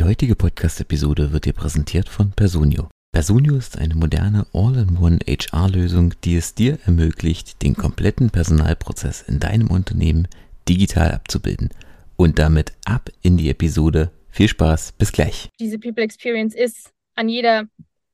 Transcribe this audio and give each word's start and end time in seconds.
Die 0.00 0.04
heutige 0.04 0.34
Podcast-Episode 0.34 1.30
wird 1.34 1.44
dir 1.44 1.52
präsentiert 1.52 2.08
von 2.08 2.30
Personio. 2.30 2.88
Personio 3.12 3.56
ist 3.56 3.76
eine 3.76 3.94
moderne 3.94 4.46
All-in-One 4.54 5.18
HR-Lösung, 5.28 6.14
die 6.24 6.36
es 6.36 6.54
dir 6.54 6.78
ermöglicht, 6.86 7.60
den 7.60 7.74
kompletten 7.74 8.30
Personalprozess 8.30 9.20
in 9.20 9.40
deinem 9.40 9.68
Unternehmen 9.68 10.26
digital 10.66 11.12
abzubilden. 11.12 11.68
Und 12.16 12.38
damit 12.38 12.72
ab 12.86 13.10
in 13.20 13.36
die 13.36 13.50
Episode. 13.50 14.10
Viel 14.30 14.48
Spaß, 14.48 14.92
bis 14.92 15.12
gleich. 15.12 15.50
Diese 15.60 15.78
People 15.78 16.02
Experience 16.02 16.54
ist 16.54 16.88
an 17.14 17.28
jeder 17.28 17.64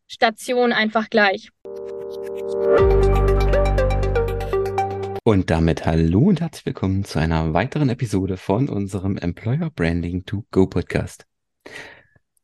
Station 0.09 0.73
einfach 0.73 1.09
gleich. 1.09 1.51
Und 5.23 5.51
damit 5.51 5.87
hallo 5.87 6.19
und 6.23 6.41
herzlich 6.41 6.67
willkommen 6.67 7.05
zu 7.05 7.21
einer 7.21 7.55
weiteren 7.55 7.91
Episode 7.91 8.37
von 8.37 8.69
unserem 8.69 9.17
Employer 9.19 9.71
Branding 9.71 10.27
to 10.27 10.45
Go 10.51 10.67
Podcast. 10.67 11.27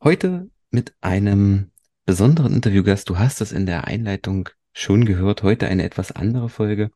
Heute 0.03 0.51
mit 0.71 0.95
einem 1.01 1.71
besonderen 2.05 2.55
Interviewgast. 2.55 3.09
Du 3.09 3.19
hast 3.19 3.41
es 3.41 3.53
in 3.53 3.67
der 3.67 3.87
Einleitung 3.87 4.49
schon 4.73 5.05
gehört. 5.05 5.43
Heute 5.43 5.69
eine 5.69 5.85
etwas 5.85 6.13
andere 6.13 6.49
Folge. 6.49 6.91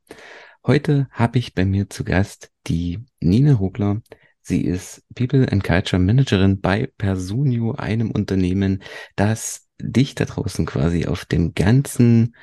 Heute 0.66 1.08
habe 1.10 1.38
ich 1.38 1.54
bei 1.54 1.64
mir 1.64 1.88
zu 1.88 2.04
Gast 2.04 2.50
die 2.66 3.04
Nina 3.20 3.54
Rugler. 3.54 4.02
Sie 4.40 4.62
ist 4.64 5.02
People 5.14 5.50
and 5.50 5.62
Culture 5.62 6.00
Managerin 6.00 6.60
bei 6.60 6.90
Personio, 6.98 7.72
einem 7.72 8.10
Unternehmen, 8.10 8.82
das 9.14 9.68
dich 9.80 10.14
da 10.14 10.24
draußen 10.24 10.66
quasi 10.66 11.06
auf 11.06 11.24
dem 11.24 11.54
ganzen 11.54 12.34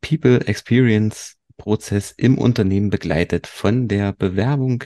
People 0.00 0.46
Experience 0.46 1.36
Prozess 1.56 2.10
im 2.16 2.38
Unternehmen 2.38 2.90
begleitet, 2.90 3.46
von 3.46 3.86
der 3.86 4.12
Bewerbung 4.12 4.84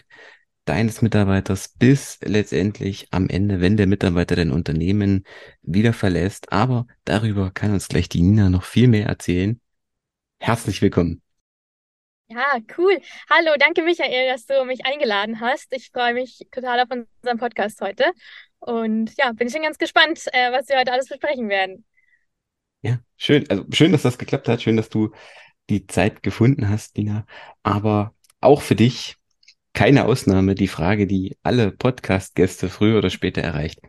deines 0.64 1.02
Mitarbeiters 1.02 1.68
bis 1.68 2.18
letztendlich 2.22 3.08
am 3.10 3.28
Ende, 3.28 3.60
wenn 3.60 3.76
der 3.76 3.86
Mitarbeiter 3.86 4.36
dein 4.36 4.50
Unternehmen 4.50 5.24
wieder 5.62 5.92
verlässt. 5.92 6.52
Aber 6.52 6.86
darüber 7.04 7.50
kann 7.50 7.72
uns 7.72 7.88
gleich 7.88 8.08
die 8.08 8.22
Nina 8.22 8.50
noch 8.50 8.64
viel 8.64 8.88
mehr 8.88 9.06
erzählen. 9.06 9.60
Herzlich 10.40 10.82
willkommen. 10.82 11.22
Ja, 12.28 12.58
cool. 12.78 13.00
Hallo, 13.28 13.50
danke 13.58 13.82
Michael, 13.82 14.28
dass 14.28 14.46
du 14.46 14.64
mich 14.64 14.86
eingeladen 14.86 15.40
hast. 15.40 15.66
Ich 15.72 15.90
freue 15.90 16.14
mich 16.14 16.46
total 16.50 16.80
auf 16.80 16.88
unseren 16.90 17.38
Podcast 17.38 17.80
heute. 17.80 18.04
Und 18.58 19.12
ja, 19.18 19.32
bin 19.32 19.50
schon 19.50 19.62
ganz 19.62 19.76
gespannt, 19.76 20.24
äh, 20.32 20.50
was 20.50 20.68
wir 20.68 20.78
heute 20.78 20.92
alles 20.92 21.08
besprechen 21.08 21.50
werden. 21.50 21.84
Ja, 22.80 22.98
schön. 23.16 23.48
Also 23.50 23.64
schön, 23.72 23.92
dass 23.92 24.02
das 24.02 24.18
geklappt 24.18 24.48
hat. 24.48 24.62
Schön, 24.62 24.76
dass 24.76 24.88
du 24.88 25.12
die 25.68 25.86
Zeit 25.86 26.22
gefunden 26.22 26.68
hast, 26.68 26.96
Nina. 26.96 27.26
Aber 27.62 28.14
auch 28.40 28.62
für 28.62 28.74
dich 28.74 29.16
keine 29.74 30.06
Ausnahme 30.06 30.54
die 30.54 30.68
Frage, 30.68 31.06
die 31.06 31.36
alle 31.42 31.72
Podcast-Gäste 31.72 32.68
früher 32.70 32.98
oder 32.98 33.10
später 33.10 33.42
erreicht. 33.42 33.80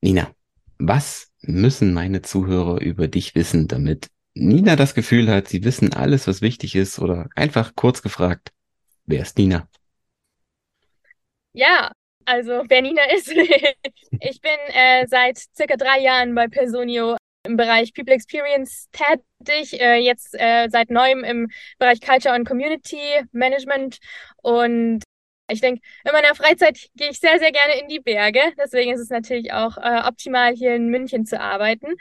Nina, 0.00 0.32
was 0.78 1.32
müssen 1.40 1.94
meine 1.94 2.22
Zuhörer 2.22 2.80
über 2.80 3.08
dich 3.08 3.34
wissen, 3.34 3.66
damit 3.66 4.08
Nina 4.34 4.76
das 4.76 4.94
Gefühl 4.94 5.28
hat, 5.28 5.48
sie 5.48 5.64
wissen 5.64 5.94
alles, 5.94 6.26
was 6.26 6.42
wichtig 6.42 6.76
ist 6.76 6.98
oder 6.98 7.28
einfach 7.34 7.74
kurz 7.74 8.02
gefragt, 8.02 8.52
wer 9.06 9.22
ist 9.22 9.38
Nina? 9.38 9.68
Ja, 11.54 11.90
also 12.26 12.64
wer 12.68 12.82
Nina 12.82 13.02
ist. 13.14 13.28
ich 14.20 14.40
bin 14.42 14.58
äh, 14.74 15.06
seit 15.06 15.38
circa 15.56 15.76
drei 15.76 16.00
Jahren 16.00 16.34
bei 16.34 16.48
Personio 16.48 17.16
im 17.46 17.56
Bereich 17.56 17.94
People 17.94 18.12
Experience 18.12 18.88
tätig, 18.92 19.80
äh, 19.80 19.96
jetzt 19.96 20.34
äh, 20.38 20.68
seit 20.68 20.90
neuem 20.90 21.24
im 21.24 21.48
Bereich 21.78 22.00
Culture 22.00 22.34
und 22.34 22.46
Community 22.46 22.98
Management. 23.32 23.98
Und 24.42 25.05
ich 25.48 25.60
denke, 25.60 25.80
in 26.04 26.12
meiner 26.12 26.34
Freizeit 26.34 26.78
gehe 26.96 27.10
ich 27.10 27.20
sehr, 27.20 27.38
sehr 27.38 27.52
gerne 27.52 27.80
in 27.80 27.88
die 27.88 28.00
Berge. 28.00 28.40
Deswegen 28.58 28.92
ist 28.92 29.00
es 29.00 29.10
natürlich 29.10 29.52
auch 29.52 29.76
äh, 29.78 30.02
optimal, 30.06 30.54
hier 30.54 30.74
in 30.74 30.88
München 30.88 31.26
zu 31.26 31.40
arbeiten. 31.40 31.94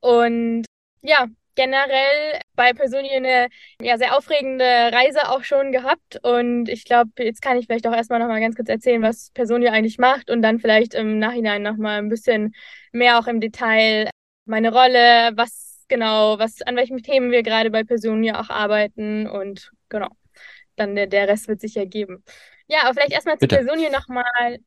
Und 0.00 0.64
ja, 1.02 1.26
generell 1.56 2.40
bei 2.54 2.72
Personio 2.72 3.12
eine 3.12 3.48
ja, 3.80 3.98
sehr 3.98 4.16
aufregende 4.16 4.64
Reise 4.64 5.28
auch 5.30 5.42
schon 5.44 5.72
gehabt. 5.72 6.20
Und 6.22 6.68
ich 6.68 6.84
glaube, 6.84 7.10
jetzt 7.18 7.42
kann 7.42 7.58
ich 7.58 7.66
vielleicht 7.66 7.86
auch 7.86 7.94
erstmal 7.94 8.20
nochmal 8.20 8.40
ganz 8.40 8.56
kurz 8.56 8.68
erzählen, 8.68 9.02
was 9.02 9.30
Personio 9.32 9.70
eigentlich 9.72 9.98
macht 9.98 10.30
und 10.30 10.42
dann 10.42 10.60
vielleicht 10.60 10.94
im 10.94 11.18
Nachhinein 11.18 11.62
nochmal 11.62 11.98
ein 11.98 12.08
bisschen 12.08 12.54
mehr 12.92 13.18
auch 13.18 13.26
im 13.26 13.40
Detail 13.40 14.10
meine 14.44 14.72
Rolle, 14.72 15.32
was 15.34 15.84
genau, 15.88 16.38
was, 16.38 16.62
an 16.62 16.76
welchen 16.76 17.02
Themen 17.02 17.30
wir 17.30 17.42
gerade 17.42 17.70
bei 17.70 17.84
Personio 17.84 18.34
auch 18.36 18.50
arbeiten 18.50 19.28
und 19.28 19.72
genau, 19.88 20.08
dann 20.76 20.94
der, 20.94 21.06
der 21.06 21.28
Rest 21.28 21.48
wird 21.48 21.60
sich 21.60 21.76
ergeben. 21.76 22.22
Ja, 22.24 22.24
aber 22.82 22.94
vielleicht 22.94 23.12
erstmal 23.12 23.38
zu 23.38 23.46
Personio 23.46 23.90
nochmal. 23.90 24.58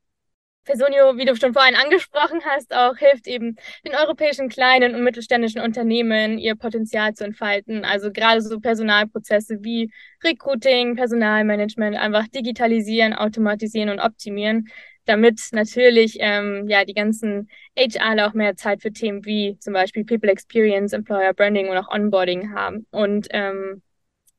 Personio, 0.65 1.17
wie 1.17 1.25
du 1.25 1.35
schon 1.35 1.53
vorhin 1.53 1.75
angesprochen 1.75 2.41
hast, 2.45 2.75
auch 2.75 2.95
hilft 2.95 3.25
eben 3.25 3.55
den 3.85 3.95
europäischen 3.95 4.49
kleinen 4.49 4.93
und 4.93 5.03
mittelständischen 5.03 5.61
Unternehmen, 5.61 6.38
ihr 6.38 6.55
Potenzial 6.55 7.15
zu 7.15 7.23
entfalten. 7.23 7.85
Also 7.85 8.11
gerade 8.11 8.41
so 8.41 8.59
Personalprozesse 8.59 9.63
wie 9.63 9.91
Recruiting, 10.23 10.95
Personalmanagement 10.95 11.97
einfach 11.97 12.27
digitalisieren, 12.27 13.13
automatisieren 13.13 13.89
und 13.89 13.99
optimieren 13.99 14.67
damit 15.09 15.41
natürlich 15.53 16.17
ähm, 16.19 16.67
ja 16.69 16.85
die 16.85 16.93
ganzen 16.93 17.49
HR 17.75 18.27
auch 18.27 18.33
mehr 18.33 18.55
Zeit 18.55 18.83
für 18.83 18.93
Themen 18.93 19.25
wie 19.25 19.57
zum 19.59 19.73
Beispiel 19.73 20.05
People 20.05 20.29
Experience, 20.29 20.93
Employer 20.93 21.33
Branding 21.33 21.67
und 21.67 21.77
auch 21.77 21.89
Onboarding 21.89 22.53
haben. 22.53 22.85
Und 22.91 23.27
ähm, 23.31 23.81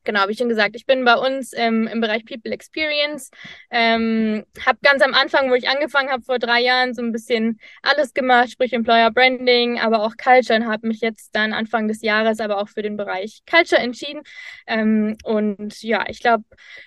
Genau, 0.03 0.27
wie 0.27 0.35
schon 0.35 0.49
gesagt, 0.49 0.75
ich 0.75 0.87
bin 0.87 1.05
bei 1.05 1.13
uns 1.15 1.51
ähm, 1.55 1.87
im 1.87 2.01
Bereich 2.01 2.25
People 2.25 2.51
Experience. 2.51 3.29
Ähm, 3.69 4.43
habe 4.65 4.79
ganz 4.81 5.03
am 5.03 5.13
Anfang, 5.13 5.51
wo 5.51 5.53
ich 5.53 5.69
angefangen 5.69 6.09
habe 6.09 6.23
vor 6.23 6.39
drei 6.39 6.59
Jahren, 6.61 6.95
so 6.95 7.03
ein 7.03 7.11
bisschen 7.11 7.59
alles 7.83 8.15
gemacht, 8.15 8.49
sprich 8.49 8.73
Employer 8.73 9.11
Branding, 9.11 9.79
aber 9.79 10.01
auch 10.03 10.15
Culture 10.17 10.57
und 10.57 10.67
habe 10.67 10.87
mich 10.87 11.01
jetzt 11.01 11.35
dann 11.35 11.53
Anfang 11.53 11.87
des 11.87 12.01
Jahres 12.01 12.39
aber 12.39 12.57
auch 12.57 12.69
für 12.69 12.81
den 12.81 12.97
Bereich 12.97 13.43
Culture 13.47 13.79
entschieden. 13.79 14.21
Ähm, 14.65 15.17
und 15.23 15.81
ja, 15.83 16.05
ich 16.07 16.19
glaube, 16.19 16.45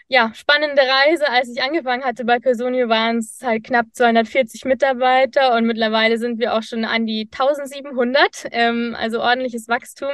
ja, 0.08 0.32
spannende 0.34 0.82
Reise. 0.82 1.28
Als 1.28 1.48
ich 1.48 1.62
angefangen 1.62 2.04
hatte 2.04 2.24
bei 2.24 2.38
Personio, 2.40 2.88
waren 2.88 3.18
es 3.18 3.40
halt 3.42 3.64
knapp 3.64 3.86
240 3.92 4.64
Mitarbeiter 4.64 5.54
und 5.54 5.66
mittlerweile 5.66 6.18
sind 6.18 6.40
wir 6.40 6.54
auch 6.54 6.62
schon 6.62 6.84
an 6.84 7.06
die 7.06 7.28
1700, 7.30 8.48
ähm, 8.50 8.96
also 8.98 9.20
ordentliches 9.20 9.68
Wachstum, 9.68 10.10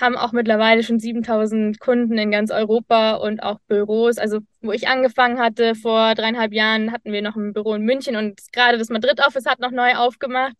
haben 0.00 0.16
auch 0.16 0.32
mittlerweile 0.32 0.82
schon 0.82 0.98
7000 1.00 1.80
Kunden 1.80 2.18
in 2.18 2.30
ganz 2.36 2.50
Europa 2.50 3.14
und 3.14 3.42
auch 3.42 3.58
Büros. 3.66 4.18
Also 4.18 4.40
wo 4.60 4.72
ich 4.72 4.88
angefangen 4.88 5.38
hatte 5.38 5.74
vor 5.74 6.14
dreieinhalb 6.14 6.52
Jahren, 6.52 6.92
hatten 6.92 7.12
wir 7.12 7.22
noch 7.22 7.36
ein 7.36 7.52
Büro 7.52 7.74
in 7.74 7.82
München 7.82 8.16
und 8.16 8.40
gerade 8.52 8.78
das 8.78 8.90
Madrid-Office 8.90 9.46
hat 9.46 9.60
noch 9.60 9.70
neu 9.70 9.94
aufgemacht. 9.94 10.54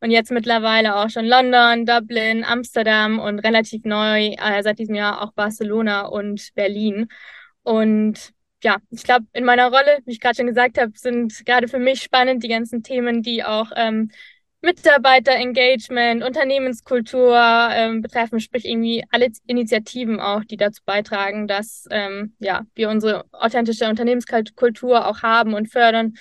Und 0.00 0.10
jetzt 0.10 0.32
mittlerweile 0.32 0.96
auch 0.96 1.10
schon 1.10 1.26
London, 1.26 1.86
Dublin, 1.86 2.44
Amsterdam 2.44 3.20
und 3.20 3.38
relativ 3.38 3.84
neu 3.84 4.34
äh, 4.36 4.62
seit 4.62 4.80
diesem 4.80 4.96
Jahr 4.96 5.22
auch 5.22 5.32
Barcelona 5.32 6.06
und 6.06 6.50
Berlin. 6.54 7.06
Und 7.62 8.32
ja, 8.64 8.78
ich 8.90 9.04
glaube, 9.04 9.26
in 9.32 9.44
meiner 9.44 9.70
Rolle, 9.70 9.98
wie 10.04 10.12
ich 10.12 10.20
gerade 10.20 10.36
schon 10.36 10.46
gesagt 10.46 10.78
habe, 10.78 10.92
sind 10.96 11.44
gerade 11.46 11.68
für 11.68 11.78
mich 11.78 12.02
spannend 12.02 12.42
die 12.42 12.48
ganzen 12.48 12.82
Themen, 12.82 13.22
die 13.22 13.44
auch 13.44 13.70
ähm, 13.76 14.10
Mitarbeiterengagement, 14.62 16.22
Unternehmenskultur 16.22 17.36
ähm, 17.72 18.00
betreffen, 18.00 18.38
sprich 18.38 18.64
irgendwie 18.64 19.04
alle 19.10 19.28
Initiativen 19.46 20.20
auch, 20.20 20.44
die 20.44 20.56
dazu 20.56 20.82
beitragen, 20.84 21.48
dass 21.48 21.86
ähm, 21.90 22.34
ja, 22.38 22.62
wir 22.74 22.88
unsere 22.88 23.24
authentische 23.32 23.88
Unternehmenskultur 23.88 25.06
auch 25.06 25.22
haben 25.22 25.54
und 25.54 25.68
fördern. 25.68 26.14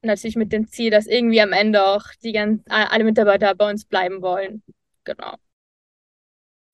Natürlich 0.00 0.36
mit 0.36 0.52
dem 0.52 0.66
Ziel, 0.68 0.90
dass 0.90 1.06
irgendwie 1.06 1.42
am 1.42 1.52
Ende 1.52 1.84
auch 1.84 2.04
die 2.22 2.32
ganz, 2.32 2.62
alle 2.68 3.04
Mitarbeiter 3.04 3.54
bei 3.54 3.68
uns 3.68 3.84
bleiben 3.84 4.22
wollen. 4.22 4.62
Genau. 5.04 5.34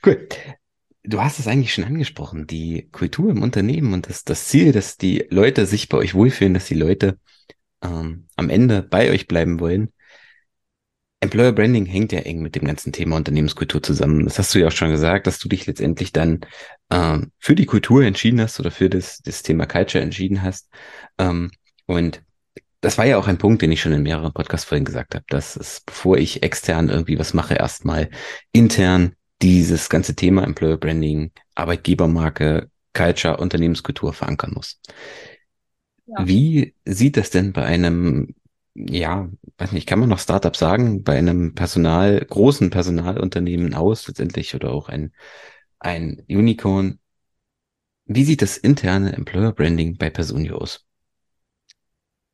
Cool. 0.05 0.29
Du 1.03 1.21
hast 1.21 1.39
es 1.39 1.49
eigentlich 1.49 1.75
schon 1.75 1.85
angesprochen, 1.85 2.47
die 2.47 2.89
Kultur 2.93 3.31
im 3.31 3.43
Unternehmen 3.43 3.95
und 3.95 4.09
das, 4.09 4.25
das 4.25 4.49
Ziel, 4.49 4.73
dass 4.73 4.97
die 4.97 5.27
Leute 5.31 5.67
sich 5.67 5.89
bei 5.89 5.99
euch 5.99 6.15
wohlfühlen, 6.15 6.55
dass 6.55 6.67
die 6.67 6.75
Leute 6.75 7.19
ähm, 7.83 8.27
am 8.37 8.49
Ende 8.49 8.83
bei 8.83 9.11
euch 9.11 9.27
bleiben 9.27 9.61
wollen. 9.61 9.93
Employer 11.25 11.53
Branding 11.53 11.87
hängt 11.87 12.13
ja 12.13 12.21
eng 12.21 12.41
mit 12.41 12.55
dem 12.55 12.65
ganzen 12.65 12.93
Thema 12.93 13.17
Unternehmenskultur 13.17 13.83
zusammen. 13.83 14.25
Das 14.25 14.39
hast 14.39 14.55
du 14.55 14.61
ja 14.61 14.69
auch 14.69 14.73
schon 14.73 14.91
gesagt, 14.91 15.27
dass 15.27 15.39
du 15.39 15.49
dich 15.49 15.67
letztendlich 15.67 16.13
dann 16.13 16.41
ähm, 16.91 17.33
für 17.39 17.55
die 17.55 17.67
Kultur 17.67 18.05
entschieden 18.05 18.41
hast 18.41 18.61
oder 18.61 18.71
für 18.71 18.89
das, 18.89 19.21
das 19.23 19.43
Thema 19.43 19.67
Culture 19.67 20.05
entschieden 20.05 20.43
hast. 20.43 20.71
Ähm, 21.19 21.51
und 21.87 22.23
das 22.81 22.99
war 22.99 23.07
ja 23.07 23.17
auch 23.17 23.27
ein 23.27 23.39
Punkt, 23.39 23.63
den 23.63 23.73
ich 23.73 23.81
schon 23.81 23.93
in 23.93 24.03
mehreren 24.03 24.33
Podcast-Folgen 24.33 24.85
gesagt 24.85 25.15
habe, 25.15 25.25
dass 25.29 25.57
es, 25.57 25.83
bevor 25.87 26.19
ich 26.19 26.43
extern 26.43 26.91
irgendwie 26.91 27.19
was 27.19 27.33
mache, 27.33 27.55
erstmal 27.55 28.11
intern 28.53 29.15
dieses 29.41 29.89
ganze 29.89 30.15
Thema 30.15 30.45
Employer 30.45 30.77
Branding, 30.77 31.33
Arbeitgebermarke, 31.55 32.71
Culture, 32.93 33.39
Unternehmenskultur 33.39 34.13
verankern 34.13 34.53
muss. 34.55 34.81
Ja. 36.07 36.27
Wie 36.27 36.75
sieht 36.85 37.17
das 37.17 37.31
denn 37.31 37.53
bei 37.53 37.65
einem 37.65 38.35
ja, 38.75 39.29
weiß 39.59 39.73
nicht, 39.73 39.87
kann 39.87 39.99
man 40.01 40.09
noch 40.09 40.19
Startup 40.19 40.57
sagen, 40.57 41.03
bei 41.03 41.17
einem 41.17 41.55
Personal, 41.55 42.25
großen 42.25 42.71
Personalunternehmen 42.71 43.75
aus, 43.75 44.07
letztendlich, 44.09 44.55
oder 44.55 44.73
auch 44.73 44.89
ein, 44.89 45.13
ein 45.79 46.25
Unicorn. 46.29 46.99
Wie 48.07 48.25
sieht 48.25 48.43
das 48.43 48.57
interne 48.57 49.13
Employer 49.13 49.53
Branding 49.53 49.97
bei 49.97 50.11
Personio 50.11 50.57
aus? 50.59 50.87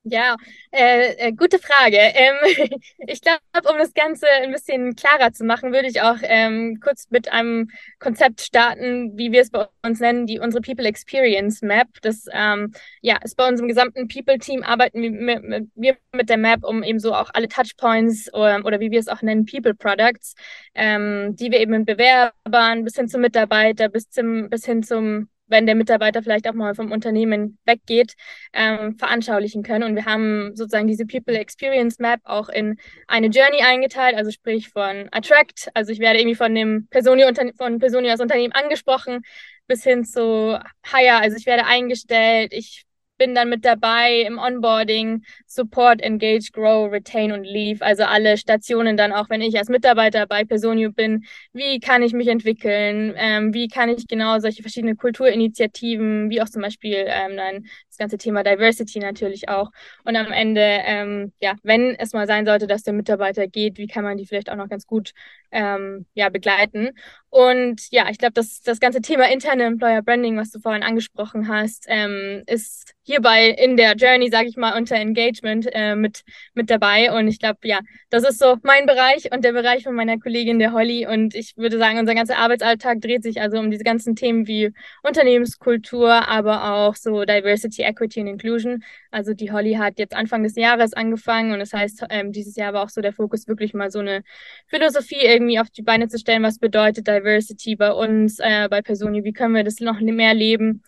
Ja, 0.02 0.37
äh, 0.70 1.29
äh, 1.29 1.32
gute 1.32 1.58
Frage. 1.58 1.99
Ähm, 1.99 2.37
ich 3.06 3.20
glaube, 3.20 3.41
um 3.70 3.76
das 3.76 3.93
Ganze 3.93 4.26
ein 4.43 4.50
bisschen 4.50 4.97
klarer 4.97 5.32
zu 5.32 5.44
machen, 5.44 5.73
würde 5.73 5.88
ich 5.88 6.00
auch 6.00 6.17
ähm, 6.23 6.81
kurz 6.82 7.11
mit 7.11 7.31
einem 7.31 7.70
Konzept 7.99 8.41
starten, 8.41 9.19
wie 9.19 9.31
wir 9.31 9.43
es 9.43 9.50
bei 9.50 9.67
uns 9.85 10.00
nennen, 10.00 10.26
die 10.26 10.38
unsere 10.38 10.62
People 10.62 10.87
Experience 10.87 11.61
Map. 11.61 11.88
Das 12.00 12.25
ähm, 12.32 12.73
ja, 13.02 13.19
ist 13.23 13.37
bei 13.37 13.47
unserem 13.47 13.69
gesamten 13.69 14.08
People-Team 14.08 14.62
arbeiten 14.62 15.02
wir 15.02 15.11
mit, 15.11 15.69
wir 15.75 15.99
mit 16.12 16.31
der 16.31 16.38
Map, 16.38 16.64
um 16.64 16.82
eben 16.82 16.99
so 16.99 17.14
auch 17.14 17.29
alle 17.35 17.49
Touchpoints 17.49 18.32
oder, 18.32 18.64
oder 18.64 18.81
wie 18.81 18.91
wir 18.91 19.00
es 19.00 19.08
auch 19.08 19.20
nennen, 19.20 19.44
People 19.44 19.75
Products, 19.75 20.35
ähm, 20.75 21.37
die 21.37 21.50
wir 21.50 21.61
eben 21.61 21.73
mit 21.73 21.85
Bewerbern 21.87 22.85
bis 22.85 22.97
hin 22.97 23.08
zum 23.08 23.20
Mitarbeiter, 23.20 23.91
bis 23.91 24.08
zum 24.08 24.49
bis 24.49 24.64
hin 24.64 24.82
zum 24.82 25.29
wenn 25.50 25.67
der 25.67 25.75
Mitarbeiter 25.75 26.23
vielleicht 26.23 26.49
auch 26.49 26.55
mal 26.55 26.75
vom 26.75 26.93
Unternehmen 26.93 27.58
weggeht, 27.67 28.14
ähm, 28.52 28.97
veranschaulichen 28.97 29.62
können. 29.62 29.85
Und 29.85 29.97
wir 29.97 30.05
haben 30.06 30.55
sozusagen 30.55 30.88
diese 30.88 31.06
People 31.06 31.37
Experience 31.38 31.99
Map 31.99 32.20
auch 32.25 32.49
in 32.49 32.79
eine 33.06 33.26
Journey 33.26 33.62
eingeteilt, 33.62 34.17
also 34.17 34.31
sprich 34.31 34.69
von 34.70 35.08
Attract, 35.12 35.70
also 35.75 35.93
ich 35.93 35.99
werde 35.99 36.20
irgendwie 36.20 36.37
von 36.37 36.55
dem 36.55 36.87
Personio 36.88 37.29
von 37.56 37.79
Personio 37.79 38.11
als 38.11 38.20
Unternehmen 38.20 38.52
angesprochen, 38.52 39.23
bis 39.67 39.85
hin 39.85 40.05
zu 40.05 40.58
Hire, 40.85 41.20
also 41.20 41.37
ich 41.37 41.47
werde 41.47 41.67
eingestellt, 41.67 42.52
ich 42.52 42.85
bin 43.20 43.34
dann 43.34 43.50
mit 43.50 43.67
dabei 43.67 44.22
im 44.22 44.38
Onboarding, 44.38 45.25
Support, 45.46 46.00
Engage, 46.00 46.52
Grow, 46.52 46.90
Retain 46.90 47.32
und 47.32 47.44
Leave. 47.44 47.84
Also 47.84 48.05
alle 48.05 48.38
Stationen 48.38 48.96
dann 48.96 49.12
auch, 49.12 49.28
wenn 49.28 49.43
ich 49.43 49.58
als 49.58 49.69
Mitarbeiter 49.69 50.26
bei 50.26 50.44
Personio 50.44 50.90
bin. 50.90 51.26
Wie 51.52 51.81
kann 51.81 52.02
ich 52.02 52.14
mich 52.14 52.28
entwickeln? 52.28 53.12
Ähm, 53.19 53.52
wie 53.52 53.69
kann 53.69 53.90
ich 53.90 54.08
genau 54.08 54.38
solche 54.38 54.62
verschiedene 54.62 54.96
Kulturinitiativen, 54.96 56.31
wie 56.31 56.40
auch 56.40 56.49
zum 56.49 56.62
Beispiel 56.62 57.05
ähm, 57.08 57.37
dann 57.37 57.67
das 57.88 57.99
ganze 57.99 58.17
Thema 58.17 58.43
Diversity 58.43 59.00
natürlich 59.00 59.50
auch. 59.50 59.70
Und 60.05 60.16
am 60.16 60.32
Ende, 60.32 60.62
ähm, 60.62 61.34
ja, 61.43 61.56
wenn 61.62 61.94
es 61.96 62.14
mal 62.14 62.26
sein 62.26 62.46
sollte, 62.46 62.66
dass 62.66 62.84
der 62.84 62.94
Mitarbeiter 62.94 63.46
geht, 63.46 63.76
wie 63.76 63.87
kann 63.87 64.02
man 64.02 64.16
die 64.16 64.25
vielleicht 64.25 64.49
auch 64.49 64.56
noch 64.56 64.70
ganz 64.70 64.87
gut 64.87 65.12
ähm, 65.50 66.06
ja, 66.14 66.31
begleiten? 66.31 66.93
Und 67.28 67.82
ja, 67.90 68.08
ich 68.11 68.16
glaube, 68.16 68.32
das, 68.32 68.62
das 68.62 68.81
ganze 68.81 69.02
Thema 69.02 69.31
interne 69.31 69.64
Employer 69.64 70.00
Branding, 70.02 70.38
was 70.38 70.50
du 70.50 70.58
vorhin 70.58 70.82
angesprochen 70.82 71.49
hast, 71.49 71.84
ähm, 71.88 72.43
ist 72.46 72.94
hierbei 73.10 73.48
in 73.48 73.76
der 73.76 73.96
Journey, 73.96 74.30
sage 74.30 74.48
ich 74.48 74.56
mal, 74.56 74.76
unter 74.78 74.94
Engagement 74.94 75.68
äh, 75.72 75.96
mit, 75.96 76.22
mit 76.54 76.70
dabei. 76.70 77.12
Und 77.12 77.26
ich 77.26 77.40
glaube, 77.40 77.58
ja, 77.64 77.80
das 78.08 78.22
ist 78.22 78.38
so 78.38 78.56
mein 78.62 78.86
Bereich 78.86 79.32
und 79.32 79.44
der 79.44 79.52
Bereich 79.52 79.82
von 79.82 79.94
meiner 79.94 80.18
Kollegin, 80.18 80.60
der 80.60 80.72
Holly. 80.72 81.06
Und 81.06 81.34
ich 81.34 81.56
würde 81.56 81.76
sagen, 81.78 81.98
unser 81.98 82.14
ganzer 82.14 82.38
Arbeitsalltag 82.38 83.00
dreht 83.00 83.24
sich 83.24 83.40
also 83.40 83.58
um 83.58 83.70
diese 83.70 83.82
ganzen 83.82 84.14
Themen 84.14 84.46
wie 84.46 84.72
Unternehmenskultur, 85.02 86.28
aber 86.28 86.72
auch 86.72 86.94
so 86.94 87.24
Diversity, 87.24 87.82
Equity 87.82 88.20
und 88.20 88.28
Inclusion. 88.28 88.84
Also 89.10 89.34
die 89.34 89.50
Holly 89.50 89.74
hat 89.74 89.98
jetzt 89.98 90.14
Anfang 90.14 90.44
des 90.44 90.54
Jahres 90.54 90.92
angefangen 90.92 91.52
und 91.52 91.58
das 91.58 91.72
heißt, 91.72 92.04
ähm, 92.10 92.30
dieses 92.30 92.54
Jahr 92.54 92.72
war 92.74 92.84
auch 92.84 92.90
so 92.90 93.00
der 93.00 93.12
Fokus, 93.12 93.48
wirklich 93.48 93.74
mal 93.74 93.90
so 93.90 93.98
eine 93.98 94.22
Philosophie 94.68 95.20
irgendwie 95.22 95.58
auf 95.58 95.70
die 95.70 95.82
Beine 95.82 96.06
zu 96.08 96.18
stellen, 96.18 96.44
was 96.44 96.58
bedeutet 96.58 97.08
Diversity 97.08 97.74
bei 97.74 97.90
uns, 97.92 98.38
äh, 98.38 98.68
bei 98.70 98.82
Personen, 98.82 99.24
wie 99.24 99.32
können 99.32 99.54
wir 99.54 99.64
das 99.64 99.80
noch 99.80 100.00
mehr 100.00 100.34
leben. 100.34 100.82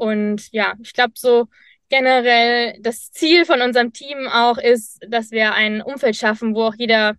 Und 0.00 0.50
ja, 0.52 0.74
ich 0.82 0.94
glaube 0.94 1.12
so 1.16 1.46
generell 1.90 2.78
das 2.80 3.10
Ziel 3.12 3.44
von 3.44 3.60
unserem 3.60 3.92
Team 3.92 4.28
auch 4.28 4.56
ist, 4.56 4.98
dass 5.06 5.30
wir 5.30 5.52
ein 5.52 5.82
Umfeld 5.82 6.16
schaffen, 6.16 6.54
wo 6.54 6.62
auch 6.64 6.74
jeder 6.78 7.16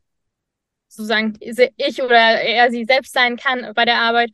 sozusagen 0.88 1.38
ich 1.40 2.02
oder 2.02 2.42
er 2.42 2.72
sie 2.72 2.86
selbst 2.86 3.14
sein 3.14 3.38
kann 3.38 3.72
bei 3.76 3.86
der 3.86 4.00
Arbeit 4.00 4.32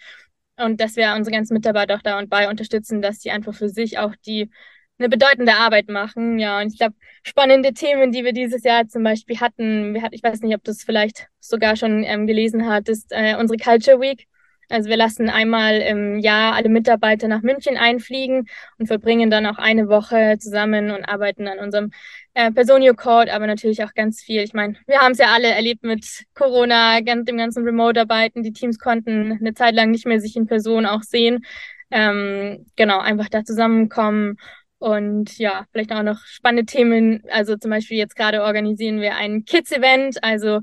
und 0.56 0.80
dass 0.80 0.96
wir 0.96 1.14
unsere 1.16 1.36
ganzen 1.36 1.56
Mitarbeiter 1.56 1.96
auch 1.96 2.02
da 2.02 2.18
und 2.20 2.30
bei 2.30 2.50
unterstützen, 2.50 3.02
dass 3.02 3.20
sie 3.22 3.32
einfach 3.32 3.54
für 3.54 3.70
sich 3.70 4.00
auch 4.00 4.16
die 4.26 4.50
eine 4.98 5.10
bedeutende 5.10 5.56
Arbeit 5.56 5.90
machen. 5.90 6.40
Ja, 6.40 6.62
und 6.62 6.72
ich 6.72 6.80
glaube, 6.80 6.96
spannende 7.24 7.74
Themen, 7.74 8.12
die 8.12 8.24
wir 8.24 8.34
dieses 8.34 8.64
Jahr 8.64 8.88
zum 8.88 9.04
Beispiel 9.04 9.40
hatten, 9.42 9.94
wir 9.94 10.02
hatten, 10.02 10.16
ich 10.16 10.24
weiß 10.24 10.42
nicht, 10.42 10.56
ob 10.56 10.64
du 10.64 10.72
es 10.72 10.84
vielleicht 10.84 11.28
sogar 11.40 11.76
schon 11.76 12.04
ähm, 12.04 12.28
gelesen 12.28 12.68
hattest, 12.68 13.12
äh, 13.12 13.36
unsere 13.38 13.58
Culture 13.58 14.00
Week. 14.00 14.26
Also 14.70 14.90
wir 14.90 14.98
lassen 14.98 15.30
einmal 15.30 15.78
im 15.80 16.20
Jahr 16.20 16.56
alle 16.56 16.70
Mitarbeiter 16.70 17.28
nach 17.28 17.42
München 17.42 17.78
einfliegen 17.78 18.48
und 18.78 18.88
verbringen 18.88 19.30
dann 19.30 19.46
auch 19.46 19.58
eine 19.58 19.88
Woche 19.88 20.38
zusammen 20.40 20.92
und 20.92 21.06
arbeiten 21.06 21.48
an 21.48 21.60
unserem 21.60 21.92
äh, 22.34 22.52
Personio 22.52 22.94
Code, 22.94 23.34
aber 23.34 23.48
natürlich 23.48 23.84
auch 23.84 23.94
ganz 23.94 24.22
viel. 24.22 24.42
Ich 24.42 24.54
meine, 24.54 24.76
wir 24.86 25.00
haben 25.00 25.14
es 25.14 25.20
ja 25.20 25.28
alle 25.34 25.48
erlebt 25.48 25.84
mit 25.84 26.26
Corona, 26.34 27.00
dem 27.02 27.38
ganzen 27.38 27.64
Remote-Arbeiten. 27.64 28.44
Die 28.44 28.54
Teams 28.54 28.78
konnten 28.78 29.38
eine 29.40 29.54
Zeit 29.54 29.74
lang 29.74 29.92
nicht 29.92 30.06
mehr 30.06 30.20
sich 30.20 30.36
in 30.36 30.48
Person 30.48 30.86
auch 30.86 31.02
sehen. 31.02 31.46
Ähm, 31.90 32.66
genau, 32.76 33.00
einfach 33.00 33.30
da 33.30 33.44
zusammenkommen 33.46 34.38
und 34.80 35.38
ja, 35.38 35.66
vielleicht 35.72 35.92
auch 35.92 36.04
noch 36.04 36.20
spannende 36.26 36.66
Themen. 36.66 37.24
Also 37.32 37.56
zum 37.58 37.72
Beispiel 37.72 37.98
jetzt 37.98 38.16
gerade 38.16 38.44
organisieren 38.44 39.02
wir 39.02 39.16
ein 39.16 39.46
Kids-Event. 39.46 40.24
Also 40.24 40.60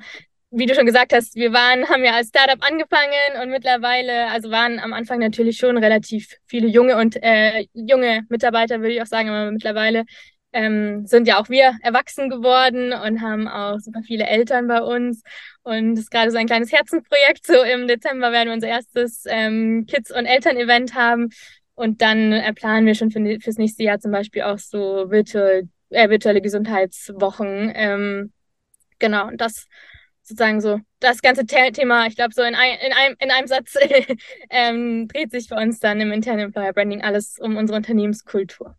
wie 0.56 0.66
du 0.66 0.74
schon 0.74 0.86
gesagt 0.86 1.12
hast, 1.12 1.34
wir 1.34 1.52
waren, 1.52 1.88
haben 1.88 2.04
ja 2.04 2.12
als 2.12 2.28
Startup 2.28 2.62
angefangen 2.64 3.42
und 3.42 3.50
mittlerweile, 3.50 4.28
also 4.28 4.50
waren 4.50 4.78
am 4.78 4.92
Anfang 4.92 5.18
natürlich 5.18 5.56
schon 5.56 5.76
relativ 5.76 6.36
viele 6.46 6.68
junge 6.68 6.96
und 6.96 7.16
äh, 7.22 7.66
junge 7.72 8.22
Mitarbeiter, 8.28 8.80
würde 8.80 8.94
ich 8.94 9.02
auch 9.02 9.06
sagen, 9.06 9.28
aber 9.28 9.50
mittlerweile 9.50 10.04
ähm, 10.52 11.04
sind 11.06 11.26
ja 11.26 11.38
auch 11.40 11.48
wir 11.48 11.76
erwachsen 11.82 12.30
geworden 12.30 12.92
und 12.92 13.20
haben 13.20 13.48
auch 13.48 13.78
super 13.80 14.02
viele 14.06 14.26
Eltern 14.26 14.68
bei 14.68 14.80
uns. 14.80 15.22
Und 15.62 15.96
das 15.96 16.04
ist 16.04 16.10
gerade 16.10 16.30
so 16.30 16.38
ein 16.38 16.46
kleines 16.46 16.72
Herzensprojekt. 16.72 17.44
So 17.44 17.60
im 17.62 17.88
Dezember 17.88 18.30
werden 18.30 18.48
wir 18.48 18.54
unser 18.54 18.68
erstes 18.68 19.24
ähm, 19.26 19.86
Kids- 19.88 20.12
und 20.12 20.26
Eltern-Event 20.26 20.94
haben. 20.94 21.30
Und 21.74 22.00
dann 22.02 22.32
äh, 22.32 22.54
planen 22.54 22.86
wir 22.86 22.94
schon 22.94 23.10
für, 23.10 23.20
fürs 23.40 23.58
nächste 23.58 23.82
Jahr 23.82 23.98
zum 23.98 24.12
Beispiel 24.12 24.42
auch 24.42 24.58
so 24.58 25.10
virtuell, 25.10 25.68
äh, 25.90 26.08
virtuelle 26.08 26.40
Gesundheitswochen. 26.40 27.72
Ähm, 27.74 28.32
genau, 29.00 29.26
und 29.26 29.40
das 29.40 29.66
sozusagen 30.24 30.60
so 30.60 30.80
das 31.00 31.20
ganze 31.20 31.44
Thema, 31.46 32.06
ich 32.06 32.16
glaube, 32.16 32.34
so 32.34 32.42
in, 32.42 32.54
ein, 32.54 32.78
in, 32.84 32.92
einem, 32.92 33.16
in 33.20 33.30
einem 33.30 33.46
Satz 33.46 33.74
ähm, 34.50 35.06
dreht 35.06 35.30
sich 35.30 35.48
für 35.48 35.56
uns 35.56 35.78
dann 35.78 36.00
im 36.00 36.12
internen 36.12 36.40
Employer 36.40 36.72
Branding 36.72 37.02
alles 37.02 37.38
um 37.38 37.56
unsere 37.56 37.76
Unternehmenskultur. 37.76 38.74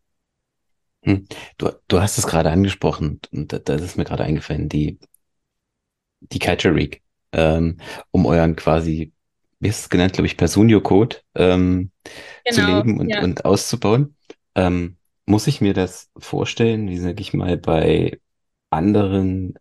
Hm. 1.03 1.27
Du, 1.59 1.71
du 1.87 2.01
hast 2.01 2.17
es 2.17 2.25
gerade 2.25 2.49
angesprochen 2.49 3.21
und 3.31 3.53
das 3.69 3.81
ist 3.81 3.95
mir 3.95 4.05
gerade 4.05 4.23
eingefallen, 4.23 4.69
die, 4.69 4.97
die 6.19 6.39
Culture 6.39 6.75
Week, 6.75 7.03
ähm, 7.31 7.77
um 8.09 8.25
euren 8.25 8.55
quasi, 8.55 9.13
wie 9.59 9.67
ist 9.67 9.81
es 9.81 9.89
genannt, 9.89 10.13
glaube 10.13 10.25
ich, 10.25 10.37
Personio-Code 10.37 11.17
ähm, 11.35 11.91
genau, 12.43 12.55
zu 12.55 12.65
leben 12.65 12.99
und, 12.99 13.09
ja. 13.09 13.21
und 13.21 13.45
auszubauen. 13.45 14.15
Ähm, 14.55 14.97
muss 15.27 15.45
ich 15.45 15.61
mir 15.61 15.73
das 15.73 16.09
vorstellen, 16.17 16.89
wie 16.89 16.97
sage 16.97 17.21
ich 17.21 17.33
mal, 17.33 17.57
bei 17.57 18.19
anderen 18.71 19.53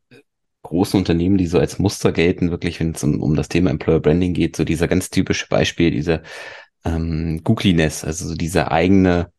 großen 0.64 0.98
Unternehmen, 0.98 1.38
die 1.38 1.46
so 1.46 1.58
als 1.58 1.78
Muster 1.78 2.10
gelten, 2.12 2.50
wirklich, 2.50 2.80
wenn 2.80 2.92
es 2.92 3.04
um, 3.04 3.22
um 3.22 3.36
das 3.36 3.48
Thema 3.48 3.70
Employer 3.70 4.00
Branding 4.00 4.34
geht, 4.34 4.56
so 4.56 4.64
dieser 4.64 4.88
ganz 4.88 5.10
typische 5.10 5.46
Beispiel, 5.48 5.92
diese 5.92 6.22
ähm, 6.84 7.42
Googliness, 7.44 8.04
also 8.04 8.26
so 8.28 8.34
diese 8.34 8.70
eigene, 8.72 9.32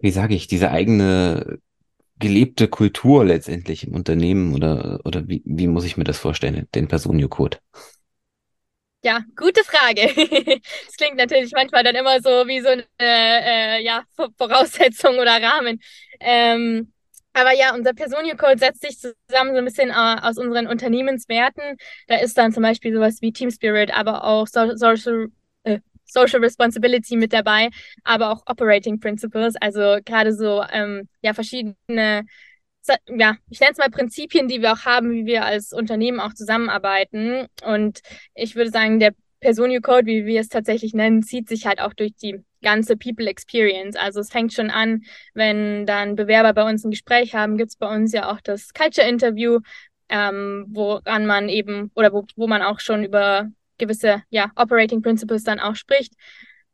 wie 0.00 0.10
sage 0.10 0.34
ich, 0.34 0.46
diese 0.46 0.70
eigene 0.70 1.58
gelebte 2.18 2.68
Kultur 2.68 3.24
letztendlich 3.24 3.86
im 3.86 3.94
Unternehmen 3.94 4.54
oder, 4.54 5.00
oder 5.04 5.26
wie, 5.28 5.42
wie 5.44 5.66
muss 5.66 5.84
ich 5.84 5.96
mir 5.96 6.04
das 6.04 6.18
vorstellen, 6.18 6.68
den 6.74 6.88
Personio-Code? 6.88 7.58
Ja, 9.02 9.20
gute 9.34 9.64
Frage. 9.64 10.02
Es 10.88 10.96
klingt 10.96 11.16
natürlich 11.16 11.52
manchmal 11.52 11.82
dann 11.82 11.94
immer 11.94 12.20
so 12.20 12.46
wie 12.46 12.60
so 12.60 12.68
eine 12.68 12.84
äh, 12.98 13.82
ja, 13.82 14.04
Voraussetzung 14.36 15.18
oder 15.18 15.42
Rahmen. 15.42 15.80
Ähm, 16.20 16.92
aber 17.32 17.52
ja, 17.52 17.74
unser 17.74 17.92
Personio-Code 17.92 18.58
setzt 18.58 18.82
sich 18.82 18.98
zusammen 18.98 19.52
so 19.52 19.58
ein 19.58 19.64
bisschen 19.64 19.90
uh, 19.90 20.18
aus 20.22 20.38
unseren 20.38 20.66
Unternehmenswerten. 20.66 21.76
Da 22.08 22.16
ist 22.16 22.36
dann 22.36 22.52
zum 22.52 22.62
Beispiel 22.62 22.92
sowas 22.92 23.18
wie 23.20 23.32
Team 23.32 23.50
Spirit, 23.50 23.96
aber 23.96 24.24
auch 24.24 24.46
so 24.46 24.74
Social, 24.76 25.28
äh, 25.64 25.80
Social 26.04 26.40
Responsibility 26.40 27.16
mit 27.16 27.32
dabei, 27.32 27.70
aber 28.04 28.30
auch 28.30 28.42
Operating 28.46 28.98
Principles, 29.00 29.54
also 29.60 29.98
gerade 30.04 30.34
so 30.34 30.64
ähm, 30.72 31.08
ja 31.22 31.34
verschiedene 31.34 32.24
ja, 33.06 33.36
ich 33.50 33.60
nenne 33.60 33.72
es 33.72 33.78
mal 33.78 33.90
Prinzipien, 33.90 34.48
die 34.48 34.62
wir 34.62 34.72
auch 34.72 34.84
haben, 34.84 35.12
wie 35.12 35.26
wir 35.26 35.44
als 35.44 35.72
Unternehmen 35.72 36.20
auch 36.20 36.34
zusammenarbeiten. 36.34 37.46
Und 37.64 38.00
ich 38.34 38.56
würde 38.56 38.70
sagen, 38.70 39.00
der 39.00 39.14
Personio 39.40 39.80
Code, 39.80 40.06
wie 40.06 40.26
wir 40.26 40.40
es 40.40 40.48
tatsächlich 40.48 40.94
nennen, 40.94 41.22
zieht 41.22 41.48
sich 41.48 41.66
halt 41.66 41.80
auch 41.80 41.94
durch 41.94 42.14
die 42.16 42.42
ganze 42.62 42.96
People 42.96 43.26
Experience. 43.26 43.96
Also 43.96 44.20
es 44.20 44.30
fängt 44.30 44.52
schon 44.52 44.70
an, 44.70 45.02
wenn 45.34 45.86
dann 45.86 46.16
Bewerber 46.16 46.52
bei 46.52 46.68
uns 46.68 46.84
ein 46.84 46.90
Gespräch 46.90 47.34
haben, 47.34 47.56
gibt 47.56 47.70
es 47.70 47.76
bei 47.76 47.92
uns 47.92 48.12
ja 48.12 48.30
auch 48.30 48.40
das 48.40 48.72
Culture 48.72 49.06
Interview, 49.06 49.60
ähm, 50.08 50.66
woran 50.68 51.26
man 51.26 51.48
eben 51.48 51.90
oder 51.94 52.12
wo, 52.12 52.26
wo 52.36 52.46
man 52.46 52.62
auch 52.62 52.80
schon 52.80 53.04
über 53.04 53.48
gewisse 53.78 54.22
ja, 54.30 54.50
Operating 54.56 55.02
Principles 55.02 55.44
dann 55.44 55.60
auch 55.60 55.74
spricht, 55.74 56.14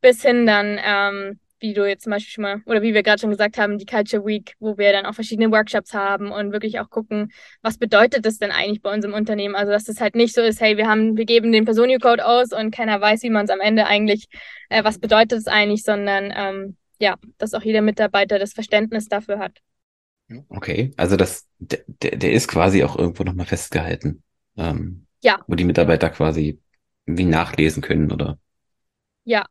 bis 0.01 0.21
hin 0.21 0.45
dann 0.45 0.79
ähm, 0.83 1.39
wie 1.59 1.73
du 1.73 1.87
jetzt 1.87 2.03
zum 2.03 2.11
Beispiel 2.11 2.31
schon 2.31 2.41
mal, 2.43 2.61
oder 2.65 2.81
wie 2.81 2.93
wir 2.93 3.03
gerade 3.03 3.19
schon 3.19 3.29
gesagt 3.31 3.57
haben, 3.57 3.77
die 3.77 3.85
Culture 3.85 4.25
Week, 4.25 4.53
wo 4.59 4.77
wir 4.77 4.91
dann 4.91 5.05
auch 5.05 5.13
verschiedene 5.15 5.51
Workshops 5.51 5.93
haben 5.93 6.31
und 6.31 6.51
wirklich 6.51 6.79
auch 6.79 6.89
gucken, 6.89 7.31
was 7.61 7.77
bedeutet 7.77 8.25
das 8.25 8.37
denn 8.37 8.51
eigentlich 8.51 8.81
bei 8.81 8.93
uns 8.93 9.05
im 9.05 9.13
Unternehmen? 9.13 9.55
Also, 9.55 9.71
dass 9.71 9.85
das 9.85 9.99
halt 10.01 10.15
nicht 10.15 10.33
so 10.35 10.41
ist, 10.41 10.61
hey, 10.61 10.77
wir 10.77 10.87
haben, 10.87 11.17
wir 11.17 11.25
geben 11.25 11.51
den 11.51 11.65
Personio-Code 11.65 12.25
aus 12.25 12.51
und 12.53 12.71
keiner 12.71 13.01
weiß, 13.01 13.23
wie 13.23 13.29
man 13.29 13.45
es 13.45 13.51
am 13.51 13.59
Ende 13.59 13.87
eigentlich, 13.87 14.27
äh, 14.69 14.83
was 14.83 14.99
bedeutet 14.99 15.39
es 15.39 15.47
eigentlich, 15.47 15.83
sondern 15.83 16.31
ähm, 16.35 16.77
ja, 16.99 17.15
dass 17.37 17.53
auch 17.53 17.61
jeder 17.63 17.81
Mitarbeiter 17.81 18.39
das 18.39 18.53
Verständnis 18.53 19.07
dafür 19.07 19.39
hat. 19.39 19.59
Okay, 20.49 20.93
also 20.97 21.15
das, 21.15 21.47
der, 21.57 21.79
der 22.17 22.33
ist 22.33 22.49
quasi 22.49 22.83
auch 22.83 22.97
irgendwo 22.97 23.23
nochmal 23.23 23.45
festgehalten, 23.45 24.23
ähm, 24.57 25.07
Ja, 25.21 25.39
wo 25.47 25.55
die 25.55 25.63
Mitarbeiter 25.63 26.09
quasi 26.09 26.59
wie 27.05 27.23
nachlesen 27.23 27.81
können 27.81 28.11
oder. 28.11 28.37
ja. 29.25 29.45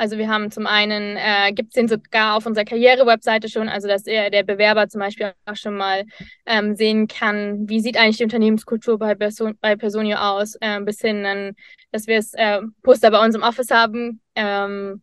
Also 0.00 0.16
wir 0.16 0.28
haben 0.28 0.50
zum 0.50 0.66
einen, 0.66 1.18
äh, 1.18 1.52
gibt 1.52 1.68
es 1.68 1.74
den 1.74 1.86
sogar 1.86 2.34
auf 2.34 2.46
unserer 2.46 2.64
Karriere-Webseite 2.64 3.50
schon, 3.50 3.68
also 3.68 3.86
dass 3.86 4.06
er, 4.06 4.30
der 4.30 4.44
Bewerber 4.44 4.88
zum 4.88 4.98
Beispiel 4.98 5.34
auch 5.44 5.56
schon 5.56 5.76
mal 5.76 6.06
ähm, 6.46 6.74
sehen 6.74 7.06
kann, 7.06 7.68
wie 7.68 7.80
sieht 7.80 7.98
eigentlich 7.98 8.16
die 8.16 8.24
Unternehmenskultur 8.24 8.98
bei, 8.98 9.14
Person, 9.14 9.58
bei 9.60 9.76
Personio 9.76 10.16
aus, 10.16 10.56
äh, 10.62 10.80
bis 10.80 11.02
hin 11.02 11.22
dann, 11.22 11.52
dass 11.92 12.06
wir 12.06 12.16
es 12.16 12.32
äh, 12.32 12.62
Poster 12.82 13.10
bei 13.10 13.22
uns 13.22 13.34
im 13.34 13.42
Office 13.42 13.70
haben. 13.70 14.22
Ähm, 14.34 15.02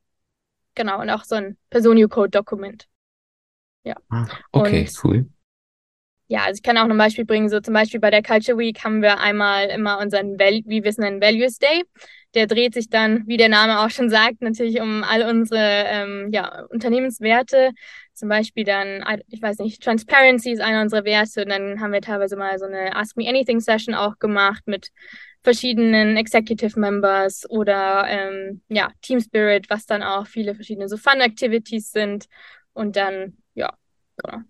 genau, 0.74 1.00
und 1.00 1.12
auch 1.12 1.26
so 1.26 1.36
ein 1.36 1.60
Personio-Code-Dokument. 1.70 2.88
Ja. 3.84 3.98
Ah, 4.10 4.26
okay, 4.52 4.82
Und 4.82 5.04
cool. 5.04 5.30
ja, 6.26 6.40
also 6.46 6.58
ich 6.58 6.64
kann 6.64 6.80
auch 6.80 6.90
ein 6.90 6.98
Beispiel 6.98 7.26
bringen, 7.26 7.50
so 7.50 7.60
zum 7.60 7.76
Beispiel 7.76 8.00
bei 8.00 8.10
der 8.10 8.24
Culture 8.24 8.58
Week 8.58 8.84
haben 8.84 9.04
wir 9.04 9.20
einmal 9.20 9.68
immer 9.68 10.00
unseren, 10.00 10.40
wie 10.40 10.84
wir 10.84 10.90
es 10.90 10.98
nennen, 10.98 11.22
Values 11.22 11.60
Day. 11.60 11.84
Der 12.38 12.46
dreht 12.46 12.76
sich 12.76 12.88
dann, 12.88 13.26
wie 13.26 13.38
der 13.38 13.50
Name 13.50 13.80
auch 13.80 13.90
schon 13.90 14.12
sagt, 14.12 14.44
natürlich 14.44 14.80
um 14.80 15.04
all 15.04 15.24
unsere 15.24 15.86
ähm, 15.88 16.30
ja, 16.32 16.66
Unternehmenswerte. 16.70 17.72
Zum 18.14 18.30
Beispiel 18.30 18.64
dann, 18.64 19.04
ich 19.28 19.42
weiß 19.42 19.58
nicht, 19.58 19.82
Transparency 19.82 20.52
ist 20.52 20.62
einer 20.62 20.84
unserer 20.84 21.04
Werte. 21.04 21.42
Und 21.42 21.50
dann 21.50 21.82
haben 21.82 21.94
wir 21.94 22.02
teilweise 22.02 22.36
mal 22.36 22.60
so 22.60 22.66
eine 22.66 22.96
Ask 22.96 23.18
Me 23.18 23.28
Anything 23.28 23.60
Session 23.60 23.96
auch 23.96 24.20
gemacht 24.20 24.68
mit 24.68 24.92
verschiedenen 25.42 26.16
Executive 26.16 26.80
Members 26.80 27.50
oder 27.50 28.06
ähm, 28.08 28.62
ja, 28.70 28.92
Team 29.02 29.20
Spirit, 29.20 29.68
was 29.72 29.88
dann 29.88 30.04
auch 30.04 30.28
viele 30.28 30.54
verschiedene 30.54 30.88
so 30.88 30.98
Fun 30.98 31.20
Activities 31.20 31.92
sind. 31.92 32.28
Und 32.74 32.98
dann, 32.98 33.38
ja, 33.56 33.74
genau. 34.18 34.44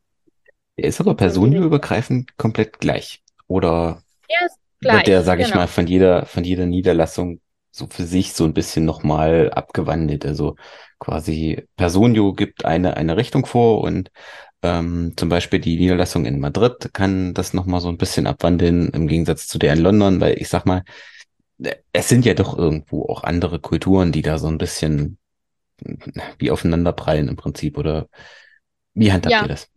Der 0.77 0.89
ist 0.89 1.00
aber 1.00 1.15
personenübergreifend 1.15 2.36
komplett 2.36 2.82
gleich. 2.82 3.24
Oder 3.48 4.03
Ja, 4.29 4.46
ist 4.46 4.58
wird 4.82 4.94
der, 4.94 5.03
gleich, 5.03 5.25
sage 5.25 5.41
ich 5.44 5.48
genau. 5.48 5.62
mal, 5.62 5.67
von 5.67 5.88
jeder, 5.88 6.25
von 6.25 6.44
jeder 6.44 6.65
Niederlassung 6.65 7.39
so 7.77 7.88
für 7.88 8.05
sich 8.05 8.34
so 8.34 8.46
ein 8.46 8.53
bisschen 8.53 8.86
nochmal 8.86 9.51
abgewandelt? 9.51 10.25
Also 10.25 10.55
quasi 11.00 11.65
Personio 11.77 12.34
gibt 12.34 12.65
eine, 12.65 12.98
eine 12.98 13.17
Richtung 13.17 13.46
vor 13.46 13.81
und 13.81 14.12
ähm, 14.63 15.13
zum 15.17 15.29
Beispiel 15.29 15.60
die 15.60 15.77
Niederlassung 15.77 16.25
in 16.25 16.39
Madrid 16.39 16.91
kann 16.93 17.34
das 17.34 17.53
nochmal 17.53 17.81
so 17.81 17.89
ein 17.89 17.98
bisschen 17.98 18.27
abwandeln 18.27 18.89
im 18.89 19.07
Gegensatz 19.07 19.48
zu 19.48 19.60
der 19.60 19.74
in 19.74 19.79
London, 19.81 20.22
weil 20.22 20.39
ich 20.41 20.50
sag 20.50 20.65
mal, 20.65 20.84
äh, 21.63 21.75
es 21.93 22.10
sind 22.10 22.25
ja 22.25 22.34
doch 22.36 22.57
irgendwo 22.57 23.05
auch 23.07 23.24
andere 23.24 23.60
Kulturen, 23.60 24.12
die 24.12 24.22
da 24.24 24.38
so 24.39 24.48
ein 24.48 24.57
bisschen 24.60 25.19
wie 26.39 26.51
aufeinander 26.51 26.93
prallen 26.93 27.27
im 27.27 27.36
Prinzip. 27.36 27.77
Oder 27.77 28.07
wie 28.93 29.12
handhabt 29.12 29.41
ihr 29.41 29.48
Ja, 29.48 29.50
das? 29.50 29.69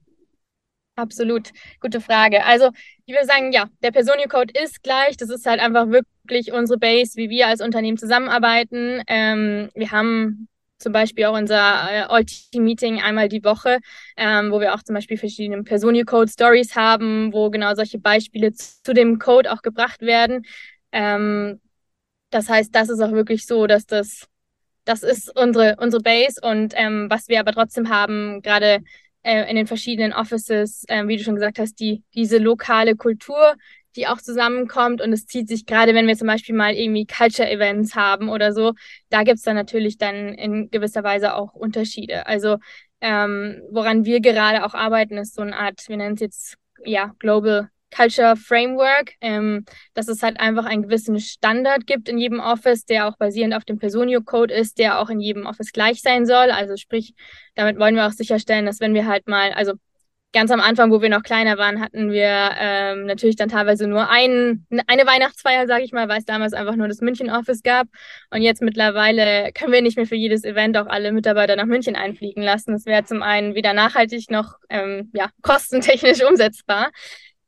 Absolut. 1.00 1.50
Gute 1.80 2.00
Frage. 2.00 2.44
Also, 2.44 2.70
ich 3.06 3.14
würde 3.14 3.26
sagen, 3.26 3.52
ja, 3.52 3.68
der 3.82 3.90
Personio-Code 3.90 4.54
ist 4.62 4.82
gleich. 4.82 5.16
Das 5.16 5.30
ist 5.30 5.46
halt 5.46 5.60
einfach 5.60 5.88
wirklich 5.88 6.52
unsere 6.52 6.78
Base, 6.78 7.16
wie 7.16 7.30
wir 7.30 7.48
als 7.48 7.60
Unternehmen 7.60 7.98
zusammenarbeiten. 7.98 9.02
Ähm, 9.06 9.70
wir 9.74 9.90
haben 9.90 10.48
zum 10.78 10.92
Beispiel 10.92 11.26
auch 11.26 11.36
unser 11.36 11.56
äh, 11.90 12.02
All-Team-Meeting 12.08 13.02
einmal 13.02 13.28
die 13.28 13.44
Woche, 13.44 13.78
ähm, 14.16 14.50
wo 14.50 14.60
wir 14.60 14.74
auch 14.74 14.82
zum 14.82 14.94
Beispiel 14.94 15.18
verschiedene 15.18 15.62
Personio-Code-Stories 15.62 16.74
haben, 16.74 17.32
wo 17.32 17.50
genau 17.50 17.74
solche 17.74 17.98
Beispiele 17.98 18.52
zu, 18.52 18.94
dem 18.94 19.18
Code 19.18 19.52
auch 19.52 19.62
gebracht 19.62 20.00
werden. 20.00 20.46
Ähm, 20.92 21.60
das 22.30 22.48
heißt, 22.48 22.74
das 22.74 22.88
ist 22.88 23.00
auch 23.00 23.12
wirklich 23.12 23.46
so, 23.46 23.66
dass 23.66 23.86
das 23.86 24.26
das 24.84 25.02
ist 25.02 25.36
unsere, 25.36 25.76
unsere 25.78 26.02
Base 26.02 26.40
und 26.42 26.72
ähm, 26.76 27.06
was 27.10 27.28
wir 27.28 27.40
aber 27.40 27.52
trotzdem 27.52 27.90
haben, 27.90 28.42
gerade 28.42 28.80
äh, 29.22 29.48
in 29.48 29.56
den 29.56 29.66
verschiedenen 29.66 30.12
Offices, 30.12 30.84
äh, 30.88 31.06
wie 31.06 31.16
du 31.16 31.22
schon 31.22 31.34
gesagt 31.34 31.58
hast, 31.58 31.74
die, 31.80 32.02
diese 32.14 32.38
lokale 32.38 32.96
Kultur, 32.96 33.54
die 33.96 34.06
auch 34.06 34.18
zusammenkommt 34.18 35.00
und 35.00 35.12
es 35.12 35.26
zieht 35.26 35.48
sich 35.48 35.66
gerade, 35.66 35.94
wenn 35.94 36.06
wir 36.06 36.16
zum 36.16 36.28
Beispiel 36.28 36.54
mal 36.54 36.74
irgendwie 36.74 37.06
Culture-Events 37.06 37.96
haben 37.96 38.28
oder 38.28 38.52
so, 38.52 38.72
da 39.08 39.24
gibt 39.24 39.38
es 39.38 39.42
dann 39.42 39.56
natürlich 39.56 39.98
dann 39.98 40.34
in 40.34 40.70
gewisser 40.70 41.02
Weise 41.02 41.34
auch 41.34 41.54
Unterschiede. 41.54 42.26
Also 42.26 42.58
ähm, 43.00 43.62
woran 43.70 44.04
wir 44.04 44.20
gerade 44.20 44.64
auch 44.64 44.74
arbeiten, 44.74 45.18
ist 45.18 45.34
so 45.34 45.42
eine 45.42 45.56
Art, 45.56 45.88
wir 45.88 45.96
nennen 45.96 46.14
es 46.14 46.20
jetzt 46.20 46.56
ja 46.84 47.14
Global 47.18 47.68
Culture 47.94 48.36
Framework, 48.36 49.14
ähm, 49.20 49.64
dass 49.94 50.08
es 50.08 50.22
halt 50.22 50.40
einfach 50.40 50.64
einen 50.64 50.82
gewissen 50.82 51.18
Standard 51.20 51.86
gibt 51.86 52.08
in 52.08 52.18
jedem 52.18 52.40
Office, 52.40 52.84
der 52.84 53.08
auch 53.08 53.16
basierend 53.16 53.54
auf 53.54 53.64
dem 53.64 53.78
Personio-Code 53.78 54.54
ist, 54.54 54.78
der 54.78 55.00
auch 55.00 55.10
in 55.10 55.20
jedem 55.20 55.46
Office 55.46 55.72
gleich 55.72 56.02
sein 56.02 56.26
soll. 56.26 56.50
Also 56.50 56.76
sprich, 56.76 57.14
damit 57.54 57.78
wollen 57.78 57.96
wir 57.96 58.06
auch 58.06 58.12
sicherstellen, 58.12 58.66
dass 58.66 58.80
wenn 58.80 58.94
wir 58.94 59.06
halt 59.06 59.28
mal, 59.28 59.52
also 59.52 59.74
ganz 60.32 60.50
am 60.50 60.60
Anfang, 60.60 60.90
wo 60.90 61.02
wir 61.02 61.08
noch 61.08 61.22
kleiner 61.22 61.58
waren, 61.58 61.80
hatten 61.80 62.10
wir 62.10 62.50
ähm, 62.58 63.06
natürlich 63.06 63.36
dann 63.36 63.48
teilweise 63.48 63.86
nur 63.86 64.08
ein, 64.08 64.66
eine 64.86 65.06
Weihnachtsfeier, 65.06 65.66
sage 65.66 65.84
ich 65.84 65.92
mal, 65.92 66.08
weil 66.08 66.18
es 66.18 66.24
damals 66.24 66.52
einfach 66.52 66.76
nur 66.76 66.88
das 66.88 67.00
München-Office 67.00 67.62
gab. 67.62 67.88
Und 68.30 68.42
jetzt 68.42 68.62
mittlerweile 68.62 69.50
können 69.52 69.72
wir 69.72 69.82
nicht 69.82 69.96
mehr 69.96 70.06
für 70.06 70.14
jedes 70.14 70.44
Event 70.44 70.76
auch 70.76 70.86
alle 70.86 71.12
Mitarbeiter 71.12 71.56
nach 71.56 71.66
München 71.66 71.96
einfliegen 71.96 72.42
lassen. 72.42 72.72
Das 72.72 72.86
wäre 72.86 73.04
zum 73.04 73.22
einen 73.22 73.54
weder 73.54 73.72
nachhaltig 73.72 74.30
noch 74.30 74.54
ähm, 74.68 75.10
ja, 75.14 75.30
kostentechnisch 75.42 76.22
umsetzbar. 76.28 76.90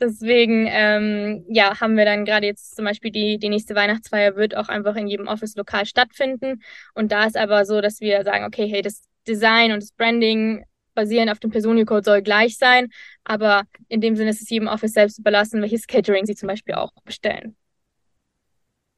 Deswegen, 0.03 0.67
ähm, 0.69 1.45
ja, 1.49 1.81
haben 1.81 1.97
wir 1.97 2.05
dann 2.05 2.25
gerade 2.25 2.45
jetzt 2.47 2.75
zum 2.75 2.85
Beispiel 2.85 3.13
die, 3.13 3.39
die 3.39 3.49
nächste 3.49 3.77
Weihnachtsfeier 3.77 4.35
wird 4.35 4.57
auch 4.57 4.69
einfach 4.69 4.97
in 4.97 5.07
jedem 5.07 5.29
Office 5.29 5.55
lokal 5.55 5.87
stattfinden. 5.87 6.61
Und 6.95 7.13
da 7.13 7.25
ist 7.25 7.37
aber 7.37 7.65
so, 7.65 7.81
dass 7.81 8.01
wir 8.01 8.25
sagen, 8.25 8.45
okay, 8.45 8.67
hey, 8.67 8.83
das 8.83 9.05
Design 9.29 9.71
und 9.71 9.81
das 9.81 9.93
Branding 9.93 10.65
basierend 10.95 11.31
auf 11.31 11.39
dem 11.39 11.53
Personio-Code 11.53 12.03
soll 12.05 12.23
gleich 12.23 12.59
sein, 12.59 12.89
aber 13.23 13.63
in 13.89 14.01
dem 14.01 14.17
Sinne 14.17 14.31
ist 14.31 14.43
es 14.43 14.51
jedem 14.51 14.67
Office 14.67 14.93
selbst 14.93 15.21
überlassen, 15.21 15.63
welches 15.63 15.87
Catering 15.87 16.27
sie 16.27 16.35
zum 16.35 16.49
Beispiel 16.49 16.75
auch 16.75 16.91
bestellen. 17.05 17.57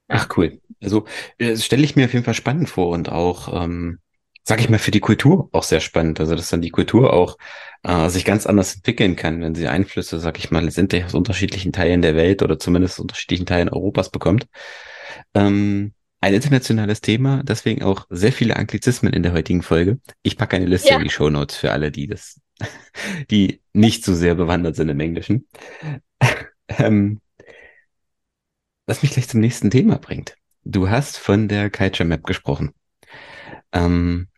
Ach 0.08 0.26
Ja, 0.26 0.34
cool. 0.36 0.60
Also 0.82 1.04
äh, 1.36 1.56
stelle 1.56 1.84
ich 1.84 1.96
mir 1.96 2.06
auf 2.06 2.14
jeden 2.14 2.24
Fall 2.24 2.34
spannend 2.34 2.70
vor 2.70 2.88
und 2.88 3.10
auch, 3.10 3.62
ähm, 3.62 4.00
sage 4.44 4.62
ich 4.62 4.68
mal, 4.68 4.78
für 4.78 4.90
die 4.90 5.00
Kultur 5.00 5.48
auch 5.52 5.62
sehr 5.62 5.80
spannend. 5.80 6.20
Also 6.20 6.34
dass 6.36 6.50
dann 6.50 6.60
die 6.60 6.70
Kultur 6.70 7.12
auch 7.12 7.38
äh, 7.82 8.08
sich 8.10 8.24
ganz 8.24 8.46
anders 8.46 8.76
entwickeln 8.76 9.16
kann, 9.16 9.40
wenn 9.40 9.54
sie 9.54 9.68
Einflüsse, 9.68 10.20
sag 10.20 10.38
ich 10.38 10.50
mal, 10.50 10.64
letztendlich 10.64 11.04
aus 11.04 11.14
unterschiedlichen 11.14 11.72
Teilen 11.72 12.02
der 12.02 12.14
Welt 12.14 12.42
oder 12.42 12.58
zumindest 12.58 12.94
aus 12.94 13.00
unterschiedlichen 13.00 13.46
Teilen 13.46 13.70
Europas 13.70 14.10
bekommt. 14.10 14.46
Ähm, 15.34 15.94
ein 16.20 16.34
internationales 16.34 17.00
Thema, 17.00 17.42
deswegen 17.42 17.82
auch 17.82 18.06
sehr 18.08 18.32
viele 18.32 18.56
Anglizismen 18.56 19.12
in 19.12 19.22
der 19.22 19.32
heutigen 19.32 19.62
Folge. 19.62 19.98
Ich 20.22 20.36
packe 20.38 20.56
eine 20.56 20.66
Liste 20.66 20.88
in 20.88 20.98
ja, 20.98 21.04
die 21.04 21.10
Shownotes 21.10 21.56
für 21.56 21.72
alle, 21.72 21.90
die 21.90 22.06
das, 22.06 22.40
die 23.30 23.60
nicht 23.72 24.04
so 24.04 24.14
sehr 24.14 24.34
bewandert 24.34 24.76
sind 24.76 24.88
im 24.88 25.00
Englischen. 25.00 25.46
Ähm, 26.78 27.20
was 28.86 29.02
mich 29.02 29.12
gleich 29.12 29.28
zum 29.28 29.40
nächsten 29.40 29.70
Thema 29.70 29.98
bringt. 29.98 30.34
Du 30.64 30.88
hast 30.88 31.18
von 31.18 31.46
der 31.46 31.68
Culture 31.68 32.08
Map 32.08 32.24
gesprochen, 32.24 32.72
ähm, 33.72 34.28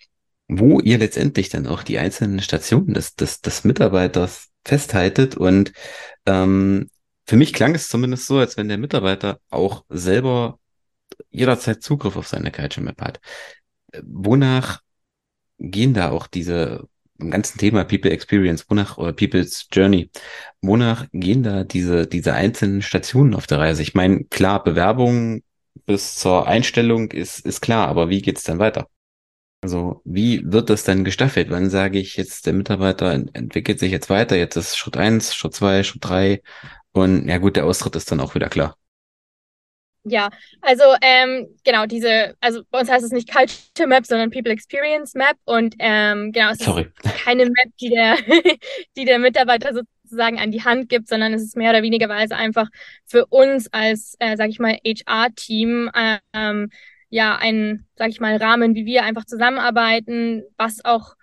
wo 0.48 0.80
ihr 0.80 0.98
letztendlich 0.98 1.48
dann 1.48 1.66
auch 1.66 1.82
die 1.82 1.98
einzelnen 1.98 2.40
Stationen 2.40 2.94
des, 2.94 3.14
des, 3.14 3.40
des 3.40 3.64
Mitarbeiters 3.64 4.48
festhaltet. 4.64 5.36
Und 5.36 5.72
ähm, 6.26 6.88
für 7.26 7.36
mich 7.36 7.52
klang 7.52 7.74
es 7.74 7.88
zumindest 7.88 8.26
so, 8.26 8.38
als 8.38 8.56
wenn 8.56 8.68
der 8.68 8.78
Mitarbeiter 8.78 9.40
auch 9.50 9.84
selber 9.88 10.58
jederzeit 11.30 11.82
Zugriff 11.82 12.16
auf 12.16 12.28
seine 12.28 12.52
Culture 12.52 12.84
Map 12.84 13.00
hat. 13.00 13.20
Wonach 14.02 14.80
gehen 15.58 15.94
da 15.94 16.10
auch 16.10 16.26
diese 16.26 16.88
im 17.18 17.30
ganzen 17.30 17.58
Thema 17.58 17.84
People 17.84 18.10
Experience, 18.10 18.66
wonach, 18.68 18.98
oder 18.98 19.12
People's 19.12 19.68
Journey, 19.72 20.10
wonach 20.60 21.06
gehen 21.12 21.42
da 21.42 21.64
diese, 21.64 22.06
diese 22.06 22.34
einzelnen 22.34 22.82
Stationen 22.82 23.34
auf 23.34 23.46
der 23.46 23.58
Reise? 23.58 23.82
Ich 23.82 23.94
meine, 23.94 24.24
klar, 24.24 24.62
Bewerbung 24.62 25.42
bis 25.86 26.16
zur 26.16 26.46
Einstellung 26.46 27.10
ist, 27.10 27.40
ist 27.46 27.60
klar, 27.60 27.88
aber 27.88 28.10
wie 28.10 28.22
geht's 28.22 28.44
dann 28.44 28.58
weiter? 28.58 28.88
Also, 29.62 30.00
wie 30.04 30.42
wird 30.44 30.70
das 30.70 30.84
dann 30.84 31.04
gestaffelt? 31.04 31.50
Wann 31.50 31.70
sage 31.70 31.98
ich 31.98 32.16
jetzt, 32.16 32.46
der 32.46 32.52
Mitarbeiter 32.52 33.12
ent- 33.12 33.34
entwickelt 33.34 33.78
sich 33.80 33.90
jetzt 33.90 34.08
weiter, 34.10 34.36
jetzt 34.36 34.56
ist 34.56 34.76
Schritt 34.76 34.96
eins, 34.96 35.34
Schritt 35.34 35.54
zwei, 35.54 35.82
Schritt 35.82 36.04
drei 36.04 36.42
und 36.92 37.28
ja 37.28 37.38
gut, 37.38 37.56
der 37.56 37.66
Austritt 37.66 37.96
ist 37.96 38.10
dann 38.12 38.20
auch 38.20 38.34
wieder 38.34 38.48
klar. 38.48 38.76
ja. 40.04 40.28
Also 40.62 40.84
ähm, 41.02 41.48
genau 41.64 41.86
diese, 41.86 42.36
also 42.40 42.62
bei 42.70 42.80
uns 42.80 42.90
heißt 42.90 43.04
es 43.04 43.12
nicht 43.12 43.30
Culture 43.30 43.88
Map, 43.88 44.06
sondern 44.06 44.30
People 44.30 44.52
Experience 44.52 45.14
Map 45.14 45.36
und 45.44 45.74
ähm, 45.78 46.32
genau, 46.32 46.50
es 46.52 46.60
ist 46.60 46.64
Sorry. 46.64 46.86
keine 47.12 47.44
Map, 47.46 47.72
die 47.80 47.90
der, 47.90 48.16
die 48.96 49.04
der 49.04 49.18
Mitarbeiter 49.18 49.72
sozusagen 49.74 50.38
an 50.38 50.52
die 50.52 50.62
Hand 50.64 50.88
gibt, 50.88 51.08
sondern 51.08 51.32
es 51.34 51.42
ist 51.42 51.56
mehr 51.56 51.70
oder 51.70 51.82
weniger 51.82 52.08
einfach 52.10 52.68
für 53.06 53.26
uns 53.26 53.68
als, 53.72 54.14
äh, 54.20 54.36
sag 54.36 54.48
ich 54.50 54.58
mal, 54.60 54.78
HR-Team 54.84 55.90
ähm, 56.32 56.70
ja 57.08 57.36
ein, 57.36 57.86
sag 57.96 58.08
ich 58.10 58.20
mal, 58.20 58.36
Rahmen, 58.36 58.74
wie 58.74 58.86
wir 58.86 59.04
einfach 59.04 59.24
zusammenarbeiten, 59.24 60.42
was 60.56 60.84
auch 60.84 61.14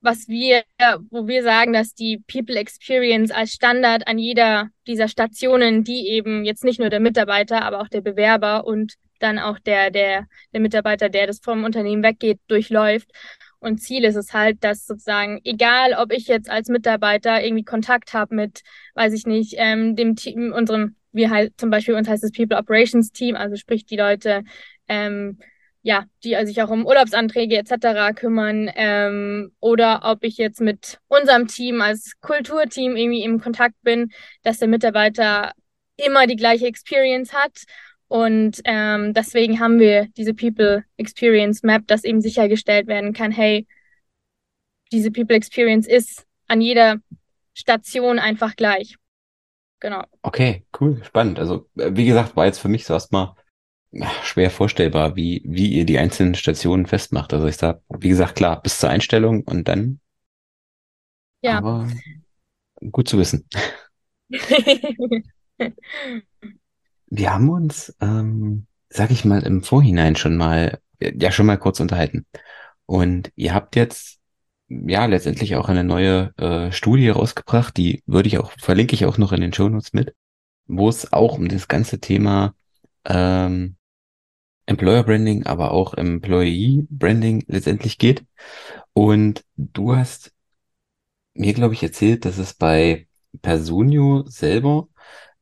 was 0.00 0.28
wir, 0.28 0.62
wo 1.10 1.26
wir 1.26 1.42
sagen, 1.42 1.72
dass 1.72 1.94
die 1.94 2.22
People 2.26 2.56
Experience 2.56 3.30
als 3.30 3.52
Standard 3.52 4.08
an 4.08 4.18
jeder 4.18 4.68
dieser 4.86 5.08
Stationen, 5.08 5.84
die 5.84 6.08
eben 6.08 6.44
jetzt 6.44 6.64
nicht 6.64 6.80
nur 6.80 6.88
der 6.88 7.00
Mitarbeiter, 7.00 7.62
aber 7.62 7.80
auch 7.80 7.88
der 7.88 8.00
Bewerber 8.00 8.64
und 8.64 8.94
dann 9.18 9.38
auch 9.38 9.58
der, 9.58 9.90
der, 9.90 10.26
der 10.54 10.60
Mitarbeiter, 10.60 11.10
der 11.10 11.26
das 11.26 11.40
vom 11.40 11.64
Unternehmen 11.64 12.02
weggeht, 12.02 12.40
durchläuft. 12.48 13.10
Und 13.58 13.82
Ziel 13.82 14.04
ist 14.04 14.16
es 14.16 14.32
halt, 14.32 14.64
dass 14.64 14.86
sozusagen, 14.86 15.40
egal 15.44 15.92
ob 15.92 16.12
ich 16.12 16.26
jetzt 16.26 16.48
als 16.48 16.68
Mitarbeiter 16.68 17.44
irgendwie 17.44 17.64
Kontakt 17.64 18.14
habe 18.14 18.34
mit, 18.34 18.62
weiß 18.94 19.12
ich 19.12 19.26
nicht, 19.26 19.54
ähm, 19.58 19.96
dem 19.96 20.16
Team, 20.16 20.52
unserem, 20.52 20.96
wie 21.12 21.28
halt 21.28 21.52
zum 21.60 21.68
Beispiel 21.68 21.94
uns 21.94 22.08
heißt 22.08 22.24
es 22.24 22.32
People 22.32 22.56
Operations 22.56 23.12
Team, 23.12 23.36
also 23.36 23.56
sprich 23.56 23.84
die 23.84 23.98
Leute, 23.98 24.44
ähm, 24.90 25.38
ja, 25.82 26.04
die 26.24 26.36
sich 26.44 26.60
auch 26.60 26.68
um 26.68 26.84
Urlaubsanträge 26.84 27.56
etc. 27.56 28.12
kümmern, 28.14 28.70
ähm, 28.74 29.52
oder 29.60 30.02
ob 30.04 30.24
ich 30.24 30.36
jetzt 30.36 30.60
mit 30.60 30.98
unserem 31.08 31.46
Team 31.46 31.80
als 31.80 32.12
Kulturteam 32.20 32.96
irgendwie 32.96 33.22
im 33.22 33.40
Kontakt 33.40 33.76
bin, 33.82 34.10
dass 34.42 34.58
der 34.58 34.68
Mitarbeiter 34.68 35.52
immer 35.96 36.26
die 36.26 36.36
gleiche 36.36 36.66
Experience 36.66 37.32
hat. 37.32 37.62
Und 38.08 38.60
ähm, 38.64 39.14
deswegen 39.14 39.60
haben 39.60 39.78
wir 39.78 40.08
diese 40.16 40.34
People 40.34 40.84
Experience 40.96 41.62
Map, 41.62 41.86
dass 41.86 42.04
eben 42.04 42.20
sichergestellt 42.20 42.86
werden 42.86 43.12
kann, 43.12 43.30
hey, 43.30 43.66
diese 44.92 45.10
People 45.12 45.36
Experience 45.36 45.86
ist 45.86 46.26
an 46.48 46.60
jeder 46.60 46.96
Station 47.54 48.18
einfach 48.18 48.56
gleich. 48.56 48.96
Genau. 49.78 50.02
Okay, 50.22 50.66
cool, 50.78 51.02
spannend. 51.04 51.38
Also, 51.38 51.68
äh, 51.76 51.90
wie 51.92 52.04
gesagt, 52.04 52.36
war 52.36 52.46
jetzt 52.46 52.58
für 52.58 52.68
mich 52.68 52.84
so 52.84 52.92
erstmal 52.92 53.34
schwer 54.22 54.50
vorstellbar, 54.50 55.16
wie, 55.16 55.42
wie 55.44 55.72
ihr 55.72 55.84
die 55.84 55.98
einzelnen 55.98 56.34
Stationen 56.34 56.86
festmacht. 56.86 57.34
Also 57.34 57.46
ich 57.46 57.56
sag, 57.56 57.82
wie 57.88 58.08
gesagt, 58.08 58.36
klar, 58.36 58.62
bis 58.62 58.78
zur 58.78 58.90
Einstellung 58.90 59.42
und 59.42 59.66
dann. 59.68 60.00
Ja. 61.42 61.58
Aber 61.58 61.88
gut 62.90 63.08
zu 63.08 63.18
wissen. 63.18 63.46
Wir 67.12 67.32
haben 67.32 67.48
uns, 67.48 67.94
ähm, 68.00 68.66
sag 68.88 69.10
ich 69.10 69.24
mal, 69.24 69.42
im 69.42 69.62
Vorhinein 69.64 70.14
schon 70.14 70.36
mal, 70.36 70.78
ja, 71.00 71.32
schon 71.32 71.46
mal 71.46 71.58
kurz 71.58 71.80
unterhalten. 71.80 72.24
Und 72.86 73.32
ihr 73.34 73.52
habt 73.52 73.74
jetzt, 73.74 74.20
ja, 74.68 75.06
letztendlich 75.06 75.56
auch 75.56 75.68
eine 75.68 75.82
neue 75.82 76.32
äh, 76.36 76.70
Studie 76.70 77.08
rausgebracht, 77.08 77.76
die 77.76 78.04
würde 78.06 78.28
ich 78.28 78.38
auch, 78.38 78.52
verlinke 78.58 78.94
ich 78.94 79.06
auch 79.06 79.18
noch 79.18 79.32
in 79.32 79.40
den 79.40 79.52
Shownotes 79.52 79.92
mit, 79.92 80.14
wo 80.66 80.88
es 80.88 81.12
auch 81.12 81.36
um 81.38 81.48
das 81.48 81.66
ganze 81.66 81.98
Thema 81.98 82.54
ähm, 83.04 83.76
Employer 84.70 85.02
Branding, 85.02 85.46
aber 85.46 85.72
auch 85.72 85.94
Employee 85.94 86.86
Branding 86.88 87.44
letztendlich 87.48 87.98
geht. 87.98 88.24
Und 88.92 89.44
du 89.56 89.96
hast 89.96 90.32
mir, 91.34 91.54
glaube 91.54 91.74
ich, 91.74 91.82
erzählt, 91.82 92.24
dass 92.24 92.38
es 92.38 92.54
bei 92.54 93.08
Personio 93.42 94.24
selber 94.28 94.88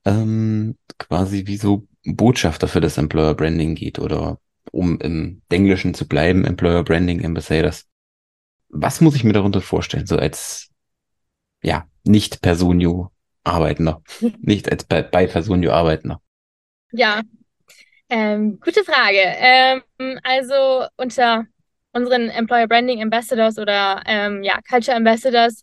ähm, 0.07 0.79
quasi 0.99 1.47
wie 1.47 1.59
so 1.59 1.87
Botschafter 2.07 2.69
für 2.69 2.81
das 2.81 2.97
Employer 2.97 3.35
Branding 3.35 3.75
geht 3.75 3.99
oder 3.99 4.41
um 4.73 4.99
im 5.01 5.43
Englischen 5.51 5.93
zu 5.93 6.09
bleiben, 6.09 6.47
Employer 6.47 6.83
Branding 6.83 7.23
Ambassadors. 7.25 7.87
Was 8.71 9.03
muss 9.03 9.15
ich 9.15 9.25
mir 9.25 9.35
darunter 9.35 9.61
vorstellen, 9.61 10.07
so 10.07 10.17
als 10.17 10.71
ja, 11.63 11.87
nicht 12.05 12.41
Personio 12.41 13.13
Arbeitender, 13.45 14.03
nicht 14.41 14.73
als 14.73 14.85
bei, 14.85 15.03
bei 15.03 15.27
Personio 15.27 15.73
Arbeitender? 15.73 16.23
Ja, 16.93 17.21
ähm, 18.09 18.61
gute 18.61 18.85
Frage. 18.85 19.19
Ähm, 19.19 19.83
also 20.23 20.87
unter 20.97 21.47
unseren 21.93 22.29
Employer 22.29 22.67
Branding 22.69 23.03
Ambassadors 23.03 23.59
oder 23.59 24.03
ähm, 24.07 24.43
ja, 24.43 24.61
Culture 24.69 24.97
Ambassadors, 24.97 25.63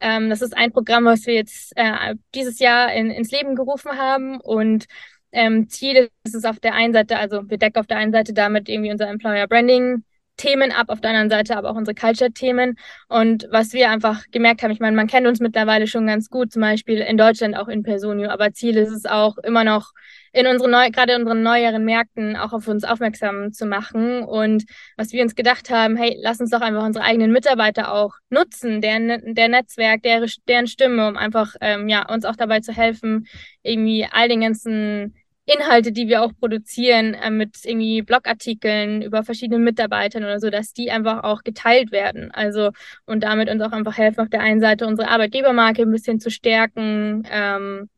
ähm, 0.00 0.30
das 0.30 0.42
ist 0.42 0.56
ein 0.56 0.72
Programm, 0.72 1.04
was 1.04 1.26
wir 1.26 1.34
jetzt 1.34 1.72
äh, 1.76 2.14
dieses 2.34 2.58
Jahr 2.58 2.92
in, 2.92 3.10
ins 3.10 3.30
Leben 3.30 3.54
gerufen 3.54 3.96
haben 3.96 4.40
und 4.40 4.86
ähm, 5.32 5.68
Ziel 5.68 6.10
ist 6.24 6.34
es 6.34 6.44
auf 6.44 6.60
der 6.60 6.74
einen 6.74 6.92
Seite, 6.92 7.18
also 7.18 7.48
wir 7.48 7.58
decken 7.58 7.78
auf 7.80 7.86
der 7.86 7.98
einen 7.98 8.12
Seite 8.12 8.34
damit 8.34 8.68
irgendwie 8.68 8.90
unser 8.90 9.08
Employer 9.08 9.46
Branding 9.46 10.04
Themen 10.36 10.72
ab, 10.72 10.86
auf 10.88 11.00
der 11.00 11.10
anderen 11.10 11.30
Seite 11.30 11.56
aber 11.56 11.70
auch 11.70 11.76
unsere 11.76 11.94
Culture-Themen. 11.94 12.76
Und 13.08 13.46
was 13.50 13.72
wir 13.72 13.90
einfach 13.90 14.24
gemerkt 14.30 14.62
haben, 14.62 14.70
ich 14.70 14.80
meine, 14.80 14.96
man 14.96 15.06
kennt 15.06 15.26
uns 15.26 15.40
mittlerweile 15.40 15.86
schon 15.86 16.06
ganz 16.06 16.28
gut, 16.28 16.52
zum 16.52 16.62
Beispiel 16.62 16.98
in 16.98 17.16
Deutschland 17.16 17.56
auch 17.56 17.68
in 17.68 17.82
Personio, 17.82 18.30
aber 18.30 18.52
Ziel 18.52 18.76
ist 18.76 18.90
es 18.90 19.06
auch 19.06 19.38
immer 19.38 19.64
noch 19.64 19.92
in 20.32 20.46
unseren 20.46 20.70
neu, 20.70 20.90
gerade 20.90 21.12
in 21.12 21.20
unseren 21.22 21.42
neueren 21.42 21.84
Märkten 21.84 22.36
auch 22.36 22.52
auf 22.52 22.66
uns 22.66 22.84
aufmerksam 22.84 23.52
zu 23.52 23.66
machen. 23.66 24.22
Und 24.22 24.64
was 24.96 25.12
wir 25.12 25.22
uns 25.22 25.34
gedacht 25.34 25.70
haben, 25.70 25.96
hey, 25.96 26.18
lass 26.22 26.40
uns 26.40 26.50
doch 26.50 26.62
einfach 26.62 26.84
unsere 26.84 27.04
eigenen 27.04 27.32
Mitarbeiter 27.32 27.92
auch 27.92 28.14
nutzen, 28.30 28.80
deren, 28.80 29.34
der 29.34 29.48
Netzwerk, 29.48 30.02
der, 30.02 30.26
deren 30.48 30.66
Stimme, 30.66 31.08
um 31.08 31.16
einfach 31.16 31.54
ähm, 31.60 31.88
ja, 31.88 32.08
uns 32.08 32.24
auch 32.24 32.36
dabei 32.36 32.60
zu 32.60 32.72
helfen, 32.72 33.26
irgendwie 33.62 34.06
all 34.10 34.28
den 34.28 34.40
ganzen 34.40 35.14
Inhalte, 35.54 35.92
die 35.92 36.08
wir 36.08 36.22
auch 36.22 36.32
produzieren, 36.38 37.14
äh, 37.14 37.30
mit 37.30 37.64
irgendwie 37.64 38.02
Blogartikeln 38.02 39.02
über 39.02 39.22
verschiedene 39.24 39.58
Mitarbeitern 39.58 40.24
oder 40.24 40.40
so, 40.40 40.50
dass 40.50 40.72
die 40.72 40.90
einfach 40.90 41.24
auch 41.24 41.42
geteilt 41.42 41.92
werden. 41.92 42.30
Also 42.32 42.70
und 43.06 43.22
damit 43.22 43.48
uns 43.50 43.62
auch 43.62 43.72
einfach 43.72 43.96
helfen, 43.96 44.20
auf 44.20 44.28
der 44.30 44.40
einen 44.40 44.60
Seite 44.60 44.86
unsere 44.86 45.08
Arbeitgebermarke 45.08 45.82
ein 45.82 45.90
bisschen 45.90 46.20
zu 46.20 46.30
stärken. 46.30 47.24
Ähm, 47.30 47.88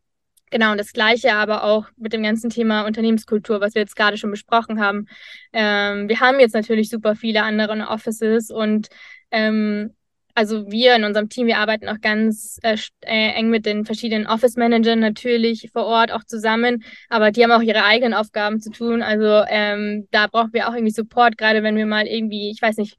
genau, 0.50 0.72
und 0.72 0.78
das 0.78 0.92
Gleiche 0.92 1.34
aber 1.34 1.64
auch 1.64 1.88
mit 1.96 2.12
dem 2.12 2.22
ganzen 2.22 2.50
Thema 2.50 2.82
Unternehmenskultur, 2.86 3.60
was 3.60 3.74
wir 3.74 3.82
jetzt 3.82 3.96
gerade 3.96 4.16
schon 4.16 4.30
besprochen 4.30 4.80
haben. 4.80 5.06
Ähm, 5.52 6.08
wir 6.08 6.20
haben 6.20 6.40
jetzt 6.40 6.54
natürlich 6.54 6.90
super 6.90 7.16
viele 7.16 7.42
andere 7.42 7.88
Offices 7.88 8.50
und 8.50 8.88
ähm, 9.30 9.94
also 10.34 10.70
wir 10.70 10.96
in 10.96 11.04
unserem 11.04 11.28
Team, 11.28 11.46
wir 11.46 11.58
arbeiten 11.58 11.88
auch 11.88 12.00
ganz 12.00 12.58
äh, 12.62 12.76
äh, 13.02 13.32
eng 13.34 13.50
mit 13.50 13.66
den 13.66 13.84
verschiedenen 13.84 14.26
Office-Managern 14.26 14.98
natürlich 14.98 15.70
vor 15.72 15.84
Ort 15.84 16.12
auch 16.12 16.24
zusammen, 16.24 16.82
aber 17.08 17.30
die 17.30 17.42
haben 17.42 17.52
auch 17.52 17.62
ihre 17.62 17.84
eigenen 17.84 18.14
Aufgaben 18.14 18.60
zu 18.60 18.70
tun. 18.70 19.02
Also 19.02 19.44
ähm, 19.48 20.08
da 20.10 20.26
brauchen 20.26 20.52
wir 20.52 20.68
auch 20.68 20.74
irgendwie 20.74 20.92
Support, 20.92 21.38
gerade 21.38 21.62
wenn 21.62 21.76
wir 21.76 21.86
mal 21.86 22.06
irgendwie, 22.06 22.50
ich 22.50 22.60
weiß 22.60 22.78
nicht, 22.78 22.96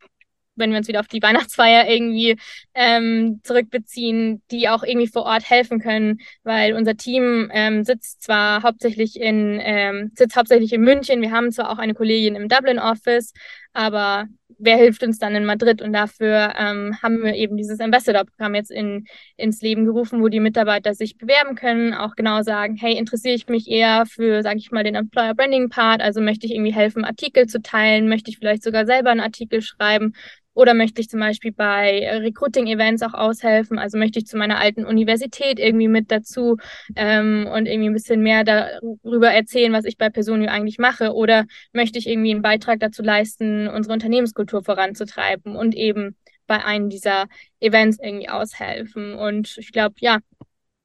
wenn 0.56 0.72
wir 0.72 0.78
uns 0.78 0.88
wieder 0.88 1.02
auf 1.02 1.08
die 1.08 1.22
Weihnachtsfeier 1.22 1.90
irgendwie 1.90 2.38
ähm, 2.74 3.42
zurückbeziehen, 3.44 4.42
die 4.52 4.70
auch 4.70 4.84
irgendwie 4.84 5.08
vor 5.08 5.24
Ort 5.24 5.50
helfen 5.50 5.80
können, 5.80 6.20
weil 6.44 6.74
unser 6.74 6.96
Team 6.96 7.50
ähm, 7.54 7.84
sitzt 7.84 8.24
zwar 8.24 8.64
hauptsächlich 8.64 9.20
in 9.20 9.60
ähm, 9.62 10.12
sitzt 10.16 10.38
hauptsächlich 10.38 10.72
in 10.72 10.82
München, 10.82 11.22
wir 11.22 11.32
haben 11.32 11.52
zwar 11.52 11.70
auch 11.70 11.80
eine 11.80 11.94
Kollegin 11.94 12.36
im 12.36 12.48
Dublin 12.48 12.80
Office, 12.80 13.34
aber 13.76 14.26
wer 14.58 14.78
hilft 14.78 15.04
uns 15.04 15.20
dann 15.20 15.36
in 15.36 15.46
Madrid? 15.46 15.82
Und 15.82 15.94
dafür 15.94 16.54
ähm, 16.58 16.96
haben 17.02 17.24
wir 17.24 17.36
eben 17.36 17.58
dieses 17.58 17.80
Ambassador-Programm 17.80 18.56
jetzt 18.56 18.72
in, 18.72 19.06
ins 19.38 19.62
Leben 19.62 19.86
gerufen, 19.86 20.22
wo 20.22 20.30
die 20.30 20.40
Mitarbeiter 20.40 20.94
sich 20.94 21.18
bewerben 21.18 21.56
können, 21.56 21.94
auch 21.94 22.16
genau 22.16 22.42
sagen, 22.42 22.76
hey, 22.76 22.98
interessiere 22.98 23.36
ich 23.36 23.48
mich 23.48 23.70
eher 23.70 24.06
für, 24.06 24.44
sage 24.44 24.58
ich 24.60 24.72
mal, 24.72 24.84
den 24.84 24.96
Employer 24.96 25.36
Branding 25.36 25.70
Part, 25.70 26.02
also 26.02 26.22
möchte 26.22 26.46
ich 26.46 26.54
irgendwie 26.54 26.74
helfen, 26.74 27.04
Artikel 27.06 27.48
zu 27.48 27.62
teilen, 27.62 28.08
möchte 28.08 28.32
ich 28.32 28.38
vielleicht 28.38 28.64
sogar 28.64 28.86
selber 28.86 29.12
einen 29.12 29.20
Artikel 29.20 29.62
schreiben 29.62 30.14
oder 30.56 30.74
möchte 30.74 31.02
ich 31.02 31.10
zum 31.10 31.20
Beispiel 31.20 31.52
bei 31.52 32.10
Recruiting-Events 32.10 33.04
auch 33.04 33.14
aushelfen? 33.14 33.78
Also 33.78 33.98
möchte 33.98 34.20
ich 34.20 34.26
zu 34.26 34.38
meiner 34.38 34.58
alten 34.58 34.86
Universität 34.86 35.60
irgendwie 35.60 35.90
mit 35.90 36.10
dazu 36.12 36.58
ähm, 36.96 37.48
und 37.54 37.68
irgendwie 37.68 37.90
ein 37.90 37.94
bisschen 37.94 38.22
mehr 38.22 38.44
darüber 38.44 39.32
erzählen, 39.32 39.74
was 39.74 39.86
ich 39.86 39.98
bei 39.98 40.10
Personio 40.10 40.50
eigentlich 40.50 40.80
mache? 40.80 41.14
Oder 41.14 41.46
möchte 41.74 42.00
ich 42.00 42.08
irgendwie 42.08 42.32
einen 42.32 42.42
Beitrag 42.42 42.80
dazu 42.80 43.04
leisten, 43.04 43.68
unsere 43.68 43.94
Unternehmenskultur 43.94 44.64
voranzutreiben 44.64 45.58
und 45.58 45.76
eben 45.76 46.16
bei 46.48 46.64
einem 46.64 46.90
dieser 46.90 47.26
Events 47.60 48.00
irgendwie 48.02 48.30
aushelfen? 48.30 49.14
Und 49.14 49.58
ich 49.58 49.74
glaube, 49.74 49.96
ja, 50.00 50.20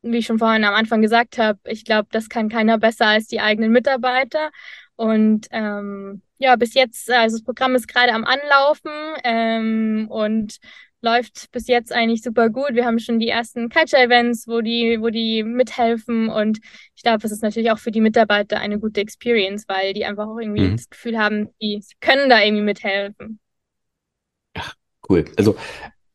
wie 0.03 0.19
ich 0.19 0.27
schon 0.27 0.39
vorhin 0.41 0.65
am 0.65 0.75
Anfang 0.75 1.01
gesagt 1.01 1.39
habe, 1.39 1.61
ich 1.65 1.85
glaube, 1.85 2.09
das 2.11 2.29
kann 2.29 2.49
keiner 2.49 2.79
besser 2.79 3.07
als 3.07 3.29
die 3.29 3.41
eigenen 3.41 3.71
Mitarbeiter. 3.71 4.51
Und 4.97 5.47
ähm, 5.53 6.23
ja, 6.41 6.57
bis 6.57 6.75
jetzt, 6.75 7.11
also 7.11 7.37
das 7.37 7.45
Programm 7.45 7.75
ist 7.75 7.87
gerade 7.87 8.15
am 8.15 8.25
Anlaufen 8.25 8.91
ähm, 9.25 10.07
und 10.09 10.57
läuft 11.03 11.51
bis 11.53 11.67
jetzt 11.69 11.93
eigentlich 11.93 12.23
super 12.23 12.49
gut. 12.49 12.71
Wir 12.73 12.87
haben 12.87 12.99
schon 12.99 13.19
die 13.19 13.29
ersten 13.29 13.69
Culture-Events, 13.69 14.49
wo 14.49 14.63
die, 14.63 14.99
wo 15.01 15.11
die 15.11 15.43
mithelfen 15.43 16.31
und 16.31 16.59
ich 16.97 17.03
glaube, 17.03 17.19
das 17.19 17.31
ist 17.31 17.43
natürlich 17.43 17.71
auch 17.71 17.79
für 17.79 17.91
die 17.91 18.01
Mitarbeiter 18.01 18.59
eine 18.59 18.79
gute 18.79 19.03
Experience, 19.03 19.65
weil 19.69 19.93
die 19.93 20.07
einfach 20.07 20.27
auch 20.27 20.39
irgendwie 20.39 20.63
mhm. 20.63 20.77
das 20.77 20.89
Gefühl 20.89 21.19
haben, 21.19 21.51
die 21.61 21.85
können 22.01 22.31
da 22.31 22.43
irgendwie 22.43 22.65
mithelfen. 22.65 23.39
Ach, 24.55 24.75
cool. 25.11 25.27
Also 25.37 25.57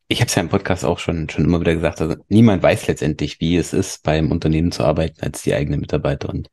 ich 0.08 0.20
habe 0.20 0.28
es 0.28 0.34
ja 0.34 0.42
im 0.42 0.48
Podcast 0.48 0.84
auch 0.84 0.98
schon, 0.98 1.28
schon 1.28 1.44
immer 1.44 1.60
wieder 1.60 1.74
gesagt, 1.74 2.00
also 2.00 2.16
niemand 2.28 2.64
weiß 2.64 2.88
letztendlich, 2.88 3.40
wie 3.40 3.56
es 3.56 3.72
ist, 3.72 4.02
beim 4.02 4.32
Unternehmen 4.32 4.72
zu 4.72 4.82
arbeiten 4.84 5.20
als 5.20 5.42
die 5.42 5.54
eigenen 5.54 5.80
Mitarbeiter 5.80 6.30
und 6.30 6.48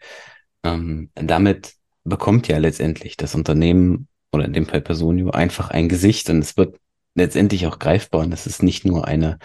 ähm, 0.64 1.10
damit 1.16 1.74
bekommt 2.04 2.48
ja 2.48 2.58
letztendlich 2.58 3.18
das 3.18 3.36
Unternehmen 3.36 4.08
oder 4.32 4.46
in 4.46 4.54
dem 4.54 4.66
Fall 4.66 4.82
Personio 4.82 5.32
einfach 5.32 5.70
ein 5.70 5.90
Gesicht 5.90 6.30
und 6.30 6.40
es 6.40 6.58
wird 6.58 6.78
letztendlich 7.16 7.68
auch 7.68 7.80
greifbar 7.80 8.22
und 8.22 8.34
es 8.34 8.48
ist 8.48 8.64
nicht 8.64 8.86
nur 8.86 9.08
eine 9.08 9.38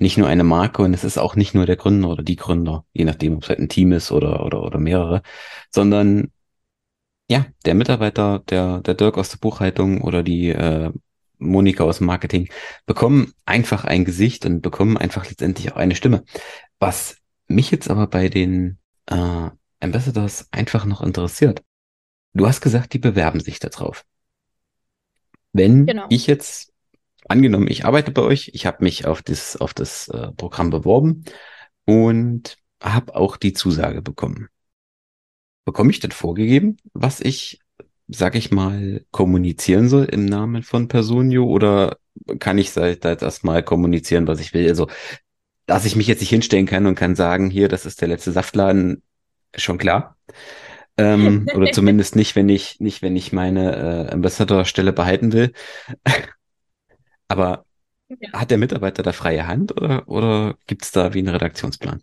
nicht 0.00 0.18
nur 0.18 0.26
eine 0.26 0.44
Marke 0.44 0.82
und 0.82 0.94
es 0.94 1.04
ist 1.04 1.18
auch 1.18 1.36
nicht 1.36 1.54
nur 1.54 1.66
der 1.66 1.76
Gründer 1.76 2.08
oder 2.08 2.22
die 2.24 2.36
Gründer, 2.36 2.84
je 2.92 3.04
nachdem, 3.04 3.36
ob 3.36 3.44
es 3.44 3.48
halt 3.48 3.60
ein 3.60 3.68
Team 3.68 3.92
ist 3.92 4.10
oder 4.12 4.44
oder 4.44 4.62
oder 4.62 4.78
mehrere, 4.80 5.22
sondern 5.70 6.32
ja, 7.30 7.46
der 7.64 7.74
Mitarbeiter, 7.74 8.40
der 8.40 8.80
der 8.80 8.94
Dirk 8.94 9.16
aus 9.18 9.30
der 9.30 9.38
Buchhaltung 9.38 10.02
oder 10.02 10.22
die 10.22 10.48
äh, 10.50 10.92
Monika 11.38 11.84
aus 11.84 11.98
dem 11.98 12.06
Marketing 12.06 12.48
bekommen 12.86 13.32
einfach 13.46 13.84
ein 13.84 14.04
Gesicht 14.04 14.46
und 14.46 14.62
bekommen 14.62 14.96
einfach 14.96 15.28
letztendlich 15.28 15.72
auch 15.72 15.76
eine 15.76 15.94
Stimme. 15.94 16.24
Was 16.78 17.16
mich 17.48 17.70
jetzt 17.70 17.90
aber 17.90 18.06
bei 18.06 18.28
den 18.28 18.78
äh, 19.06 19.50
Ambassadors 19.80 20.48
einfach 20.50 20.84
noch 20.84 21.02
interessiert, 21.02 21.62
Du 22.34 22.46
hast 22.46 22.60
gesagt, 22.60 22.92
die 22.92 22.98
bewerben 22.98 23.40
sich 23.40 23.60
darauf. 23.60 24.04
Wenn 25.52 25.86
genau. 25.86 26.06
ich 26.08 26.26
jetzt 26.26 26.72
angenommen, 27.28 27.68
ich 27.68 27.84
arbeite 27.84 28.10
bei 28.10 28.22
euch, 28.22 28.50
ich 28.54 28.66
habe 28.66 28.82
mich 28.82 29.06
auf 29.06 29.22
das, 29.22 29.56
auf 29.56 29.72
das 29.72 30.08
äh, 30.08 30.32
Programm 30.32 30.70
beworben 30.70 31.24
und 31.84 32.56
habe 32.82 33.14
auch 33.14 33.36
die 33.36 33.52
Zusage 33.52 34.02
bekommen. 34.02 34.48
Bekomme 35.64 35.92
ich 35.92 36.00
denn 36.00 36.10
vorgegeben, 36.10 36.76
was 36.92 37.20
ich, 37.20 37.60
sag 38.08 38.34
ich 38.34 38.50
mal, 38.50 39.04
kommunizieren 39.12 39.88
soll 39.88 40.04
im 40.04 40.26
Namen 40.26 40.64
von 40.64 40.88
Personio 40.88 41.44
oder 41.44 41.98
kann 42.40 42.58
ich 42.58 42.72
da 42.72 42.86
jetzt 42.88 43.22
erstmal 43.22 43.62
kommunizieren, 43.62 44.26
was 44.26 44.40
ich 44.40 44.52
will? 44.52 44.68
Also, 44.68 44.88
dass 45.66 45.86
ich 45.86 45.96
mich 45.96 46.08
jetzt 46.08 46.20
nicht 46.20 46.30
hinstellen 46.30 46.66
kann 46.66 46.86
und 46.86 46.96
kann 46.96 47.14
sagen, 47.14 47.48
hier, 47.48 47.68
das 47.68 47.86
ist 47.86 48.00
der 48.00 48.08
letzte 48.08 48.32
Saftladen, 48.32 49.02
schon 49.56 49.78
klar. 49.78 50.16
Ähm, 50.96 51.46
oder 51.54 51.72
zumindest 51.72 52.16
nicht, 52.16 52.36
wenn 52.36 52.48
ich, 52.48 52.80
nicht, 52.80 53.02
wenn 53.02 53.16
ich 53.16 53.32
meine 53.32 54.06
äh, 54.08 54.12
Ambassador-Stelle 54.12 54.92
behalten 54.92 55.32
will. 55.32 55.52
Aber 57.28 57.64
ja. 58.08 58.32
hat 58.32 58.50
der 58.50 58.58
Mitarbeiter 58.58 59.02
da 59.02 59.12
freie 59.12 59.46
Hand 59.46 59.72
oder, 59.80 60.08
oder 60.08 60.56
gibt 60.66 60.84
es 60.84 60.92
da 60.92 61.14
wie 61.14 61.18
einen 61.18 61.28
Redaktionsplan? 61.28 62.02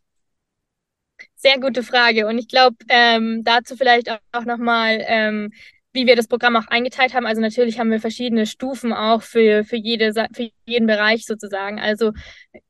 Sehr 1.35 1.59
gute 1.59 1.83
Frage. 1.83 2.27
Und 2.27 2.37
ich 2.37 2.47
glaube, 2.47 2.77
ähm, 2.89 3.43
dazu 3.43 3.75
vielleicht 3.75 4.11
auch, 4.11 4.19
auch 4.31 4.45
nochmal, 4.45 5.03
ähm, 5.07 5.51
wie 5.93 6.05
wir 6.05 6.15
das 6.15 6.27
Programm 6.27 6.55
auch 6.55 6.67
eingeteilt 6.67 7.13
haben. 7.13 7.25
Also 7.25 7.41
natürlich 7.41 7.79
haben 7.79 7.91
wir 7.91 7.99
verschiedene 7.99 8.45
Stufen 8.45 8.93
auch 8.93 9.21
für, 9.21 9.63
für, 9.63 9.75
jede, 9.75 10.13
für 10.33 10.49
jeden 10.71 10.87
Bereich 10.87 11.25
sozusagen. 11.25 11.79
Also 11.79 12.11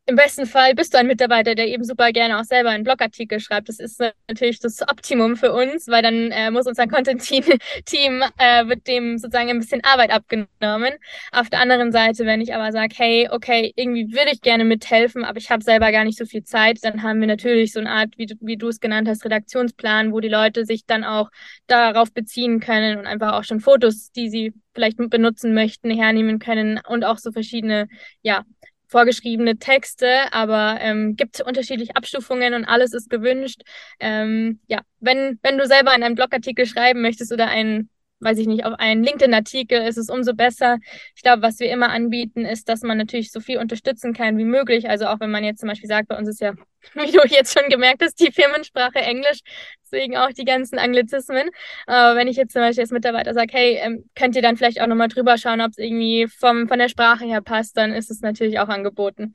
im 0.08 0.16
besten 0.18 0.46
Fall 0.46 0.76
bist 0.76 0.94
du 0.94 0.98
ein 0.98 1.08
Mitarbeiter, 1.08 1.56
der 1.56 1.68
eben 1.68 1.84
super 1.84 2.12
gerne 2.12 2.40
auch 2.40 2.44
selber 2.44 2.70
einen 2.70 2.84
Blogartikel 2.84 3.40
schreibt. 3.40 3.70
Das 3.70 3.80
ist 3.80 4.04
natürlich 4.28 4.60
das 4.60 4.82
Optimum 4.82 5.38
für 5.38 5.54
uns, 5.54 5.88
weil 5.88 6.02
dann 6.02 6.32
äh, 6.32 6.52
muss 6.52 6.68
unser 6.68 6.88
Content-Team, 6.88 7.44
äh, 8.38 8.68
wird 8.68 8.88
dem 8.88 9.18
sozusagen 9.20 9.50
ein 9.50 9.60
bisschen 9.60 9.82
Arbeit 9.86 10.12
abgenommen. 10.12 10.96
Auf 11.32 11.50
der 11.50 11.62
anderen 11.62 11.92
Seite, 11.92 12.26
wenn 12.26 12.42
ich 12.42 12.54
aber 12.54 12.72
sage, 12.72 12.94
hey, 12.98 13.30
okay, 13.32 13.72
irgendwie 13.76 14.12
würde 14.12 14.32
ich 14.32 14.42
gerne 14.42 14.66
mithelfen, 14.66 15.24
aber 15.24 15.38
ich 15.38 15.50
habe 15.50 15.64
selber 15.64 15.92
gar 15.92 16.04
nicht 16.04 16.18
so 16.18 16.26
viel 16.26 16.44
Zeit, 16.44 16.80
dann 16.82 17.04
haben 17.04 17.22
wir 17.22 17.28
natürlich 17.28 17.72
so 17.72 17.80
eine 17.80 17.92
Art, 17.92 18.10
wie 18.18 18.28
wie 18.42 18.58
du 18.58 18.68
es 18.68 18.80
genannt 18.80 19.08
hast, 19.08 19.24
Redaktionsplan, 19.24 20.12
wo 20.12 20.20
die 20.20 20.30
Leute 20.30 20.66
sich 20.66 20.86
dann 20.86 21.04
auch 21.04 21.30
darauf 21.68 22.12
beziehen 22.12 22.60
können 22.60 23.00
und 23.00 23.06
einfach 23.06 23.34
auch 23.34 23.44
schon 23.44 23.60
Fotos, 23.60 24.12
die 24.12 24.30
sie 24.30 24.54
vielleicht 24.74 24.98
benutzen 24.98 25.54
möchten, 25.54 25.90
hernehmen 25.90 26.40
können 26.40 26.80
und 26.88 27.04
auch 27.04 27.18
so 27.18 27.32
verschiedene, 27.32 27.88
ja, 28.22 28.44
vorgeschriebene 28.88 29.58
Texte, 29.58 30.34
aber 30.34 30.78
ähm, 30.82 31.16
gibt 31.16 31.40
unterschiedliche 31.42 31.96
Abstufungen 31.96 32.54
und 32.54 32.66
alles 32.66 32.94
ist 32.94 33.10
gewünscht. 33.10 33.62
Ähm, 34.02 34.60
ja, 34.68 34.82
wenn, 35.00 35.40
wenn 35.44 35.58
du 35.58 35.66
selber 35.66 35.92
einen 35.92 36.16
Blogartikel 36.16 36.66
schreiben 36.66 37.02
möchtest 37.02 37.32
oder 37.32 37.48
einen 37.48 37.90
weiß 38.22 38.38
ich 38.38 38.48
nicht, 38.48 38.66
auf 38.66 38.74
einen 38.80 39.04
LinkedIn-Artikel 39.04 39.82
ist 39.82 39.98
es 39.98 40.10
umso 40.10 40.34
besser. 40.34 40.78
Ich 41.16 41.24
glaube, 41.24 41.42
was 41.42 41.60
wir 41.60 41.72
immer 41.72 41.90
anbieten, 41.90 42.46
ist, 42.46 42.70
dass 42.70 42.82
man 42.82 42.98
natürlich 42.98 43.32
so 43.32 43.40
viel 43.40 43.58
unterstützen 43.58 44.14
kann 44.14 44.38
wie 44.38 44.46
möglich. 44.46 44.90
Also 44.90 45.08
auch 45.08 45.20
wenn 45.20 45.32
man 45.32 45.44
jetzt 45.44 45.60
zum 45.60 45.70
Beispiel 45.70 45.90
sagt, 45.90 46.08
bei 46.08 46.18
uns 46.18 46.30
ist 46.30 46.40
ja, 46.40 46.54
wie 46.94 47.12
du 47.12 47.20
jetzt 47.28 47.58
schon 47.58 47.70
gemerkt 47.70 48.02
hast, 48.02 48.20
die 48.20 48.32
Firmensprache 48.32 49.00
Englisch, 49.00 49.40
deswegen 49.84 50.18
auch 50.18 50.30
die 50.30 50.46
ganzen 50.46 50.80
Anglizismen. 50.80 51.50
Aber 51.88 52.18
wenn 52.18 52.28
ich 52.28 52.38
jetzt 52.38 52.54
zum 52.54 52.62
Beispiel 52.62 52.84
als 52.84 52.92
Mitarbeiter 52.92 53.34
sage, 53.34 53.52
hey, 53.52 53.80
ähm, 53.82 54.10
könnt 54.16 54.36
ihr 54.36 54.42
dann 54.42 54.58
vielleicht 54.58 54.82
auch 54.82 54.88
nochmal 54.88 55.08
drüber 55.08 55.38
schauen, 55.38 55.62
ob 55.62 55.72
es 55.72 55.78
irgendwie 55.78 56.28
vom, 56.28 56.68
von 56.68 56.80
der 56.80 56.90
Sprache 56.90 57.26
her 57.26 57.42
passt, 57.42 57.78
dann 57.78 57.92
ist 57.92 58.12
es 58.12 58.22
natürlich 58.22 58.60
auch 58.60 58.70
angeboten. 58.70 59.34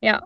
Ja. 0.00 0.24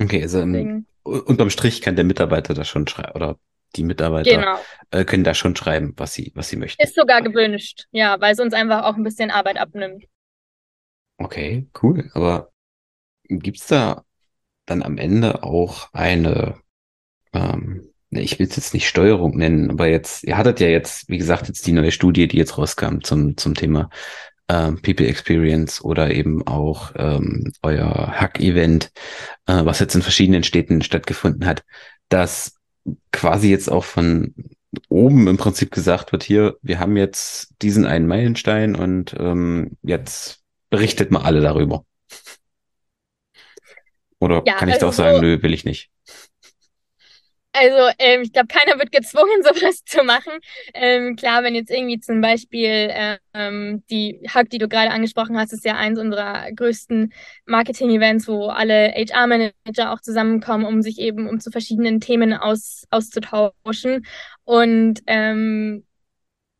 Okay, 0.00 0.22
also 0.22 0.40
im, 0.40 0.86
unterm 1.02 1.50
Strich 1.50 1.82
kann 1.82 1.96
der 1.96 2.04
Mitarbeiter 2.04 2.54
das 2.54 2.68
schon 2.68 2.86
schreiben 2.86 3.12
oder 3.12 3.38
die 3.76 3.84
Mitarbeiter 3.84 4.30
genau. 4.30 4.58
äh, 4.90 5.04
können 5.04 5.24
da 5.24 5.34
schon 5.34 5.56
schreiben, 5.56 5.94
was 5.96 6.14
sie, 6.14 6.32
was 6.34 6.48
sie 6.48 6.56
möchten. 6.56 6.82
Ist 6.82 6.94
sogar 6.94 7.22
gewünscht, 7.22 7.86
ja, 7.90 8.20
weil 8.20 8.32
es 8.32 8.40
uns 8.40 8.54
einfach 8.54 8.84
auch 8.84 8.96
ein 8.96 9.04
bisschen 9.04 9.30
Arbeit 9.30 9.58
abnimmt. 9.58 10.04
Okay, 11.18 11.68
cool. 11.82 12.10
Aber 12.14 12.50
gibt's 13.28 13.66
da 13.66 14.04
dann 14.66 14.82
am 14.82 14.98
Ende 14.98 15.42
auch 15.42 15.92
eine, 15.92 16.56
ähm, 17.32 17.90
ne, 18.10 18.22
ich 18.22 18.38
will 18.38 18.46
es 18.46 18.56
jetzt 18.56 18.74
nicht 18.74 18.88
Steuerung 18.88 19.36
nennen, 19.36 19.70
aber 19.70 19.88
jetzt, 19.88 20.24
ihr 20.24 20.36
hattet 20.36 20.60
ja 20.60 20.68
jetzt, 20.68 21.08
wie 21.08 21.18
gesagt, 21.18 21.48
jetzt 21.48 21.66
die 21.66 21.72
neue 21.72 21.92
Studie, 21.92 22.28
die 22.28 22.36
jetzt 22.36 22.56
rauskam 22.58 23.00
zum, 23.02 23.36
zum 23.36 23.54
Thema 23.54 23.90
ähm, 24.48 24.80
People 24.80 25.06
Experience 25.06 25.82
oder 25.82 26.10
eben 26.10 26.46
auch 26.46 26.92
ähm, 26.96 27.52
euer 27.62 28.12
Hack-Event, 28.14 28.90
äh, 29.46 29.64
was 29.64 29.80
jetzt 29.80 29.94
in 29.94 30.02
verschiedenen 30.02 30.42
Städten 30.42 30.82
stattgefunden 30.82 31.46
hat, 31.46 31.64
dass 32.08 32.57
quasi 33.12 33.50
jetzt 33.50 33.70
auch 33.70 33.84
von 33.84 34.34
oben 34.88 35.26
im 35.28 35.36
Prinzip 35.36 35.70
gesagt 35.70 36.12
wird, 36.12 36.22
hier, 36.22 36.58
wir 36.62 36.78
haben 36.78 36.96
jetzt 36.96 37.54
diesen 37.62 37.86
einen 37.86 38.06
Meilenstein 38.06 38.76
und 38.76 39.14
ähm, 39.18 39.76
jetzt 39.82 40.42
berichtet 40.70 41.10
mal 41.10 41.22
alle 41.22 41.40
darüber. 41.40 41.84
Oder 44.20 44.42
ja, 44.46 44.54
kann 44.54 44.68
ich 44.68 44.74
also 44.74 44.86
doch 44.86 44.92
sagen, 44.92 45.20
nö, 45.20 45.42
will 45.42 45.54
ich 45.54 45.64
nicht. 45.64 45.90
Also 47.60 47.92
ähm, 47.98 48.22
ich 48.22 48.32
glaube, 48.32 48.48
keiner 48.48 48.78
wird 48.78 48.92
gezwungen, 48.92 49.42
sowas 49.42 49.84
zu 49.84 50.04
machen. 50.04 50.32
Ähm, 50.74 51.16
klar, 51.16 51.42
wenn 51.42 51.54
jetzt 51.54 51.70
irgendwie 51.70 51.98
zum 51.98 52.20
Beispiel 52.20 52.90
ähm, 53.34 53.82
die 53.90 54.20
Hack, 54.28 54.50
die 54.50 54.58
du 54.58 54.68
gerade 54.68 54.90
angesprochen 54.90 55.36
hast, 55.38 55.52
ist 55.52 55.64
ja 55.64 55.76
eins 55.76 55.98
unserer 55.98 56.50
größten 56.52 57.12
Marketing-Events, 57.46 58.28
wo 58.28 58.46
alle 58.48 58.92
HR-Manager 58.92 59.92
auch 59.92 60.00
zusammenkommen, 60.00 60.64
um 60.64 60.82
sich 60.82 60.98
eben 60.98 61.28
um 61.28 61.40
zu 61.40 61.50
verschiedenen 61.50 62.00
Themen 62.00 62.32
aus, 62.32 62.84
auszutauschen. 62.90 64.06
Und 64.44 65.00
ähm, 65.06 65.84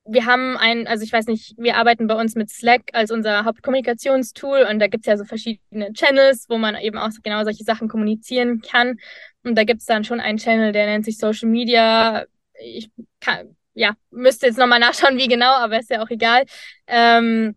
wir 0.09 0.27
haben 0.27 0.57
ein, 0.57 0.87
also 0.87 1.05
ich 1.05 1.13
weiß 1.13 1.27
nicht, 1.27 1.55
wir 1.59 1.77
arbeiten 1.77 2.07
bei 2.07 2.15
uns 2.15 2.35
mit 2.35 2.51
Slack 2.51 2.83
als 2.93 3.11
unser 3.11 3.45
Hauptkommunikationstool 3.45 4.67
und 4.69 4.79
da 4.79 4.87
gibt 4.87 5.05
es 5.05 5.07
ja 5.07 5.17
so 5.17 5.25
verschiedene 5.25 5.93
Channels, 5.93 6.47
wo 6.49 6.57
man 6.57 6.77
eben 6.77 6.97
auch 6.97 7.11
genau 7.23 7.45
solche 7.45 7.65
Sachen 7.65 7.89
kommunizieren 7.89 8.63
kann. 8.63 8.99
Und 9.45 9.57
da 9.57 9.65
gibt 9.65 9.81
es 9.81 9.87
dann 9.87 10.05
schon 10.05 10.21
einen 10.21 10.39
Channel, 10.39 10.73
der 10.73 10.87
nennt 10.87 11.05
sich 11.05 11.19
Social 11.19 11.49
Media. 11.49 12.25
Ich 12.59 12.91
kann, 13.21 13.57
ja, 13.75 13.95
müsste 14.11 14.47
jetzt 14.47 14.59
nochmal 14.59 14.81
nachschauen, 14.81 15.19
wie 15.19 15.29
genau, 15.29 15.53
aber 15.53 15.79
ist 15.79 15.91
ja 15.91 16.03
auch 16.03 16.11
egal. 16.11 16.45
Ähm, 16.87 17.55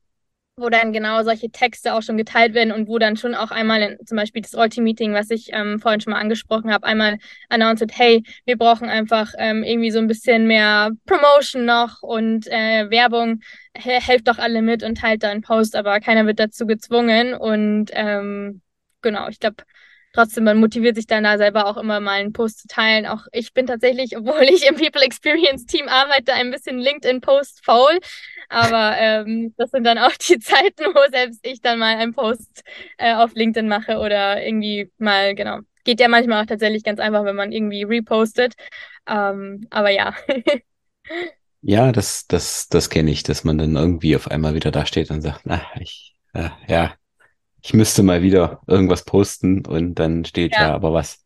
wo 0.61 0.69
dann 0.69 0.93
genau 0.93 1.23
solche 1.23 1.49
Texte 1.49 1.93
auch 1.93 2.01
schon 2.01 2.17
geteilt 2.17 2.53
werden 2.53 2.71
und 2.71 2.87
wo 2.87 2.99
dann 2.99 3.17
schon 3.17 3.35
auch 3.35 3.51
einmal 3.51 3.81
in, 3.81 4.05
zum 4.05 4.15
Beispiel 4.15 4.41
das 4.41 4.53
Ulti-Meeting, 4.53 5.13
was 5.13 5.29
ich 5.29 5.49
ähm, 5.51 5.79
vorhin 5.79 6.01
schon 6.01 6.11
mal 6.11 6.19
angesprochen 6.19 6.71
habe, 6.71 6.85
einmal 6.85 7.17
announced, 7.49 7.91
hey, 7.93 8.23
wir 8.45 8.57
brauchen 8.57 8.89
einfach 8.89 9.33
ähm, 9.37 9.63
irgendwie 9.63 9.91
so 9.91 9.99
ein 9.99 10.07
bisschen 10.07 10.47
mehr 10.47 10.91
Promotion 11.05 11.65
noch 11.65 12.01
und 12.01 12.47
äh, 12.47 12.89
Werbung. 12.89 13.41
Helft 13.73 14.27
doch 14.27 14.37
alle 14.37 14.61
mit 14.61 14.83
und 14.83 14.97
teilt 14.97 15.23
da 15.23 15.29
einen 15.29 15.41
Post, 15.41 15.75
aber 15.75 15.99
keiner 15.99 16.25
wird 16.25 16.39
dazu 16.39 16.65
gezwungen. 16.65 17.33
Und 17.33 17.89
ähm, 17.93 18.61
genau, 19.01 19.29
ich 19.29 19.39
glaube, 19.39 19.63
trotzdem, 20.13 20.43
man 20.43 20.59
motiviert 20.59 20.95
sich 20.95 21.07
dann 21.07 21.23
da 21.23 21.37
selber 21.37 21.67
auch 21.67 21.77
immer 21.77 21.99
mal 21.99 22.19
einen 22.19 22.33
Post 22.33 22.59
zu 22.59 22.67
teilen. 22.67 23.05
Auch 23.05 23.27
ich 23.31 23.53
bin 23.53 23.67
tatsächlich, 23.67 24.17
obwohl 24.17 24.43
ich 24.43 24.67
im 24.67 24.75
People 24.75 25.01
Experience 25.01 25.65
Team 25.65 25.87
arbeite, 25.87 26.33
ein 26.33 26.51
bisschen 26.51 26.79
LinkedIn-Post 26.79 27.63
faul. 27.63 27.99
Aber 28.51 28.97
ähm, 28.97 29.53
das 29.57 29.71
sind 29.71 29.85
dann 29.85 29.97
auch 29.97 30.11
die 30.11 30.37
Zeiten, 30.39 30.83
wo 30.93 31.09
selbst 31.09 31.39
ich 31.43 31.61
dann 31.61 31.79
mal 31.79 31.95
einen 31.95 32.13
Post 32.13 32.63
äh, 32.97 33.15
auf 33.15 33.33
LinkedIn 33.33 33.67
mache 33.67 33.97
oder 33.97 34.45
irgendwie 34.45 34.91
mal, 34.97 35.33
genau. 35.35 35.59
Geht 35.85 36.01
ja 36.01 36.09
manchmal 36.09 36.43
auch 36.43 36.47
tatsächlich 36.47 36.83
ganz 36.83 36.99
einfach, 36.99 37.23
wenn 37.23 37.37
man 37.37 37.53
irgendwie 37.53 37.83
repostet. 37.83 38.55
Ähm, 39.07 39.67
aber 39.69 39.89
ja. 39.89 40.13
ja, 41.61 41.93
das, 41.93 42.27
das, 42.27 42.67
das 42.67 42.89
kenne 42.89 43.09
ich, 43.09 43.23
dass 43.23 43.45
man 43.45 43.57
dann 43.57 43.77
irgendwie 43.77 44.17
auf 44.17 44.29
einmal 44.29 44.53
wieder 44.53 44.69
da 44.69 44.85
steht 44.85 45.11
und 45.11 45.21
sagt, 45.21 45.41
na, 45.45 45.61
ich, 45.79 46.13
äh, 46.33 46.49
ja, 46.67 46.93
ich 47.63 47.73
müsste 47.73 48.03
mal 48.03 48.21
wieder 48.21 48.61
irgendwas 48.67 49.05
posten 49.05 49.65
und 49.65 49.95
dann 49.95 50.25
steht 50.25 50.55
ja, 50.55 50.61
ja 50.61 50.75
aber 50.75 50.91
was. 50.91 51.23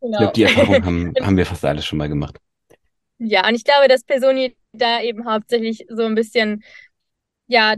Genau. 0.00 0.12
Ich 0.12 0.18
glaube, 0.18 0.32
die 0.34 0.42
Erfahrung 0.44 0.84
haben, 0.84 1.14
haben 1.20 1.36
wir 1.36 1.46
fast 1.46 1.64
alle 1.64 1.82
schon 1.82 1.98
mal 1.98 2.08
gemacht. 2.08 2.38
Ja, 3.18 3.46
und 3.48 3.56
ich 3.56 3.64
glaube, 3.64 3.88
dass 3.88 4.04
Personi 4.04 4.56
da 4.78 5.02
eben 5.02 5.26
hauptsächlich 5.26 5.86
so 5.88 6.04
ein 6.04 6.14
bisschen, 6.14 6.62
ja, 7.46 7.76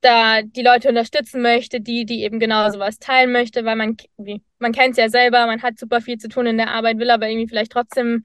da 0.00 0.42
die 0.42 0.62
Leute 0.62 0.88
unterstützen 0.88 1.42
möchte, 1.42 1.80
die, 1.80 2.06
die 2.06 2.22
eben 2.22 2.38
genau 2.38 2.70
sowas 2.70 2.98
teilen 2.98 3.32
möchte, 3.32 3.64
weil 3.64 3.76
man, 3.76 3.96
wie, 4.16 4.42
man 4.58 4.72
kennt 4.72 4.92
es 4.92 4.98
ja 4.98 5.08
selber, 5.08 5.46
man 5.46 5.62
hat 5.62 5.78
super 5.78 6.00
viel 6.00 6.18
zu 6.18 6.28
tun 6.28 6.46
in 6.46 6.58
der 6.58 6.70
Arbeit, 6.70 6.98
will 6.98 7.10
aber 7.10 7.28
irgendwie 7.28 7.48
vielleicht 7.48 7.72
trotzdem, 7.72 8.24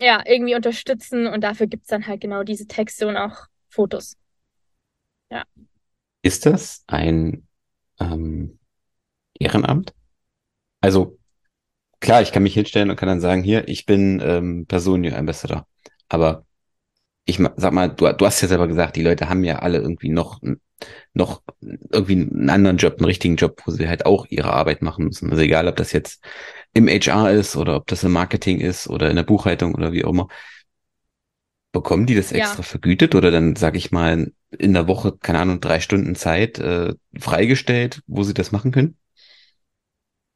ja, 0.00 0.22
irgendwie 0.26 0.54
unterstützen 0.54 1.26
und 1.26 1.42
dafür 1.42 1.66
gibt 1.66 1.82
es 1.82 1.88
dann 1.88 2.06
halt 2.06 2.20
genau 2.20 2.44
diese 2.44 2.66
Texte 2.66 3.06
und 3.06 3.16
auch 3.16 3.46
Fotos. 3.68 4.16
Ja. 5.30 5.44
Ist 6.22 6.46
das 6.46 6.84
ein 6.86 7.46
ähm, 8.00 8.58
Ehrenamt? 9.38 9.92
Also, 10.80 11.18
klar, 12.00 12.22
ich 12.22 12.32
kann 12.32 12.42
mich 12.42 12.54
hinstellen 12.54 12.90
und 12.90 12.96
kann 12.96 13.08
dann 13.08 13.20
sagen, 13.20 13.42
hier, 13.42 13.68
ich 13.68 13.86
bin 13.86 14.20
ähm, 14.24 14.66
Personio 14.66 15.14
Ambassador. 15.14 15.66
Aber 16.08 16.44
ich 17.24 17.38
sag 17.56 17.72
mal, 17.72 17.88
du, 17.88 18.12
du 18.12 18.26
hast 18.26 18.40
ja 18.40 18.48
selber 18.48 18.68
gesagt, 18.68 18.96
die 18.96 19.02
Leute 19.02 19.28
haben 19.28 19.44
ja 19.44 19.60
alle 19.60 19.78
irgendwie 19.78 20.08
noch, 20.08 20.40
noch 21.14 21.42
irgendwie 21.60 22.14
einen 22.14 22.50
anderen 22.50 22.76
Job, 22.76 22.96
einen 22.96 23.04
richtigen 23.04 23.36
Job, 23.36 23.62
wo 23.64 23.70
sie 23.70 23.88
halt 23.88 24.06
auch 24.06 24.26
ihre 24.28 24.52
Arbeit 24.52 24.82
machen 24.82 25.06
müssen. 25.06 25.30
Also 25.30 25.42
egal, 25.42 25.68
ob 25.68 25.76
das 25.76 25.92
jetzt 25.92 26.24
im 26.74 26.88
HR 26.88 27.30
ist 27.30 27.56
oder 27.56 27.76
ob 27.76 27.86
das 27.86 28.02
im 28.02 28.12
Marketing 28.12 28.60
ist 28.60 28.88
oder 28.88 29.10
in 29.10 29.16
der 29.16 29.22
Buchhaltung 29.22 29.74
oder 29.74 29.92
wie 29.92 30.04
auch 30.04 30.10
immer. 30.10 30.28
Bekommen 31.70 32.06
die 32.06 32.14
das 32.14 32.32
extra 32.32 32.58
ja. 32.58 32.62
vergütet 32.62 33.14
oder 33.14 33.30
dann, 33.30 33.56
sag 33.56 33.76
ich 33.76 33.92
mal, 33.92 34.32
in 34.50 34.74
der 34.74 34.88
Woche, 34.88 35.16
keine 35.16 35.38
Ahnung, 35.38 35.60
drei 35.60 35.80
Stunden 35.80 36.14
Zeit 36.14 36.58
äh, 36.58 36.92
freigestellt, 37.18 38.02
wo 38.06 38.24
sie 38.24 38.34
das 38.34 38.52
machen 38.52 38.72
können? 38.72 38.98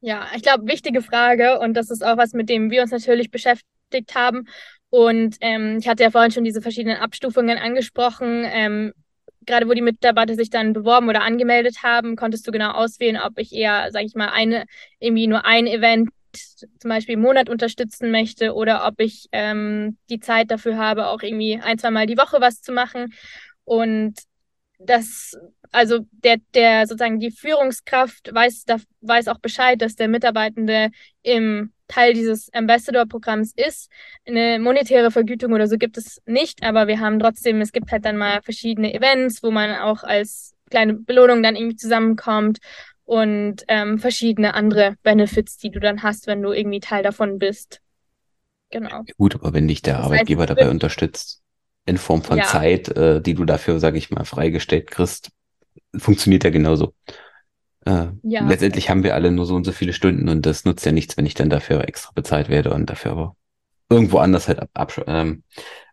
Ja, 0.01 0.27
ich 0.35 0.43
glaube, 0.43 0.67
wichtige 0.67 1.03
Frage 1.03 1.59
und 1.59 1.75
das 1.75 1.91
ist 1.91 2.05
auch 2.05 2.17
was, 2.17 2.33
mit 2.33 2.49
dem 2.49 2.71
wir 2.71 2.83
uns 2.83 2.91
natürlich 2.91 3.31
beschäftigt 3.31 4.15
haben. 4.15 4.47
Und 4.91 5.37
ähm, 5.41 5.79
ich 5.79 5.89
hatte 5.89 6.03
ja 6.03 6.11
vorhin 6.11 6.31
schon 6.31 6.45
diese 6.45 6.63
verschiedenen 6.63 6.99
Abstufungen 6.99 7.59
angesprochen. 7.59 8.45
Ähm, 8.47 8.93
gerade 9.47 9.69
wo 9.69 9.75
die 9.75 9.83
Mitarbeiter 9.83 10.35
sich 10.35 10.51
dann 10.51 10.73
beworben 10.73 11.09
oder 11.09 11.23
angemeldet 11.23 11.83
haben, 11.83 12.17
konntest 12.17 12.47
du 12.47 12.53
genau 12.53 12.73
auswählen, 12.73 13.17
ob 13.17 13.39
ich 13.39 13.53
eher, 13.53 13.91
sage 13.93 14.07
ich 14.07 14.15
mal, 14.15 14.31
eine, 14.31 14.67
irgendwie 14.99 15.27
nur 15.29 15.45
ein 15.45 15.67
Event 15.67 16.11
zum 16.33 16.89
Beispiel 16.91 17.15
im 17.15 17.23
Monat 17.23 17.49
unterstützen 17.49 18.11
möchte 18.11 18.55
oder 18.55 18.87
ob 18.87 19.01
ich 19.01 19.29
ähm, 19.33 19.97
die 20.11 20.21
Zeit 20.21 20.51
dafür 20.51 20.77
habe, 20.77 21.07
auch 21.07 21.23
irgendwie 21.23 21.59
ein, 21.63 21.79
zwei 21.79 21.91
Mal 21.91 22.07
die 22.07 22.19
Woche 22.19 22.41
was 22.41 22.61
zu 22.61 22.73
machen. 22.73 23.15
Und 23.65 24.15
das, 24.79 25.35
also 25.73 26.01
der, 26.11 26.37
der 26.55 26.87
sozusagen 26.87 27.21
die 27.21 27.31
Führungskraft 27.31 28.35
weiß, 28.35 28.65
da, 28.65 28.77
weiß 29.01 29.29
auch 29.29 29.39
Bescheid, 29.39 29.81
dass 29.81 29.97
der 29.97 30.09
Mitarbeitende 30.09 30.91
im 31.23 31.73
Teil 31.89 32.15
dieses 32.15 32.53
Ambassador-Programms 32.53 33.53
ist. 33.55 33.91
Eine 34.27 34.59
monetäre 34.59 35.11
Vergütung 35.11 35.53
oder 35.53 35.67
so 35.67 35.77
gibt 35.79 35.97
es 35.97 36.21
nicht, 36.27 36.63
aber 36.63 36.87
wir 36.89 37.01
haben 37.01 37.19
trotzdem, 37.19 37.61
es 37.61 37.73
gibt 37.73 37.93
halt 37.93 38.05
dann 38.05 38.17
mal 38.17 38.43
verschiedene 38.43 38.93
Events, 38.95 39.43
wo 39.43 39.51
man 39.51 39.77
auch 39.77 40.03
als 40.03 40.55
kleine 40.71 40.95
Belohnung 40.95 41.43
dann 41.43 41.57
irgendwie 41.57 41.77
zusammenkommt 41.77 42.59
und 43.05 43.65
ähm, 43.69 43.99
verschiedene 43.99 44.55
andere 44.55 44.97
Benefits, 45.03 45.59
die 45.59 45.71
du 45.71 45.81
dann 45.81 46.03
hast, 46.03 46.27
wenn 46.27 46.43
du 46.43 46.53
irgendwie 46.53 46.81
Teil 46.81 47.03
davon 47.03 47.39
bist. 47.39 47.81
Genau. 48.71 49.05
Gut, 49.17 49.37
aber 49.37 49.55
wenn 49.55 49.69
dich 49.69 49.83
der 49.83 49.99
das 49.99 50.07
Arbeitgeber 50.07 50.43
heißt, 50.43 50.51
dabei 50.51 50.71
unterstützt, 50.71 51.41
in 51.87 51.99
Form 51.99 52.23
von 52.23 52.39
ja. 52.39 52.45
Zeit, 52.45 52.89
äh, 52.89 53.21
die 53.23 53.35
du 53.35 53.45
dafür, 53.45 53.79
sage 53.79 53.97
ich 53.97 54.11
mal, 54.11 54.25
freigestellt 54.25 54.91
kriegst, 54.91 55.31
funktioniert 55.97 56.43
ja 56.43 56.51
genauso. 56.51 56.95
Äh, 57.87 58.09
ja. 58.25 58.47
Letztendlich 58.47 58.91
haben 58.91 59.05
wir 59.05 59.15
alle 59.15 59.31
nur 59.31 59.47
so 59.47 59.55
und 59.55 59.65
so 59.65 59.73
viele 59.73 59.93
Stunden 59.93 60.29
und 60.29 60.45
das 60.45 60.65
nutzt 60.65 60.85
ja 60.85 60.93
nichts, 60.93 61.17
wenn 61.17 61.25
ich 61.25 61.35
dann 61.35 61.51
dafür 61.51 61.89
extra 61.89 62.11
bezahlt 62.15 62.49
werde 62.49 62.75
und 62.75 62.91
dafür 62.91 63.13
aber 63.13 63.37
irgendwo 63.89 64.19
anders 64.19 64.49
halt 64.49 64.59
ab, 64.59 64.71
ab, 64.75 65.05
ähm, 65.07 65.45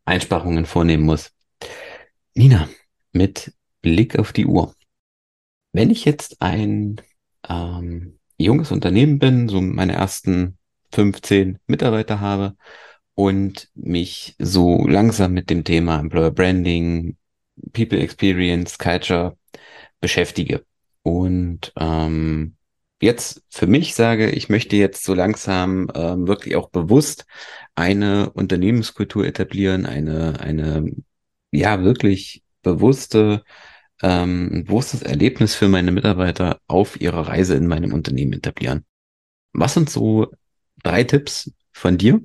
Einsparungen 0.03 0.65
vornehmen 0.65 1.03
muss. 1.03 1.31
Nina, 2.33 2.67
mit 3.11 3.53
Blick 3.81 4.17
auf 4.17 4.33
die 4.33 4.47
Uhr. 4.47 4.73
Wenn 5.71 5.91
ich 5.91 6.03
jetzt 6.03 6.41
ein 6.41 6.99
ähm, 7.47 8.17
junges 8.37 8.71
Unternehmen 8.71 9.19
bin, 9.19 9.47
so 9.47 9.61
meine 9.61 9.93
ersten 9.93 10.57
15 10.93 11.59
Mitarbeiter 11.67 12.19
habe 12.19 12.55
und 13.13 13.69
mich 13.75 14.35
so 14.39 14.87
langsam 14.87 15.33
mit 15.33 15.51
dem 15.51 15.63
Thema 15.63 15.99
Employer 15.99 16.31
Branding, 16.31 17.17
People 17.71 17.99
Experience, 17.99 18.79
Culture 18.79 19.37
beschäftige. 20.01 20.65
Und 21.03 21.73
ähm, 21.77 22.55
jetzt 23.01 23.43
für 23.49 23.67
mich 23.67 23.93
sage, 23.93 24.31
ich 24.31 24.49
möchte 24.49 24.75
jetzt 24.77 25.03
so 25.03 25.13
langsam 25.13 25.91
ähm, 25.93 26.27
wirklich 26.27 26.55
auch 26.55 26.69
bewusst 26.69 27.25
eine 27.75 28.31
Unternehmenskultur 28.31 29.25
etablieren, 29.25 29.85
eine, 29.85 30.39
eine 30.39 30.91
ja 31.51 31.83
wirklich 31.83 32.43
bewusste, 32.61 33.43
ähm, 34.01 34.63
bewusstes 34.65 35.01
Erlebnis 35.01 35.53
für 35.55 35.67
meine 35.67 35.91
Mitarbeiter 35.91 36.59
auf 36.67 36.99
ihrer 36.99 37.27
Reise 37.27 37.55
in 37.55 37.67
meinem 37.67 37.93
Unternehmen 37.93 38.33
etablieren. 38.33 38.85
Was 39.51 39.73
sind 39.73 39.89
so 39.89 40.31
drei 40.81 41.03
Tipps 41.03 41.51
von 41.71 41.97
dir, 41.97 42.21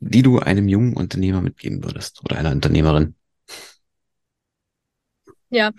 die 0.00 0.22
du 0.22 0.38
einem 0.38 0.68
jungen 0.68 0.96
Unternehmer 0.96 1.42
mitgeben 1.42 1.82
würdest 1.82 2.24
oder 2.24 2.38
einer 2.38 2.52
Unternehmerin? 2.52 3.17
Ja, 5.50 5.70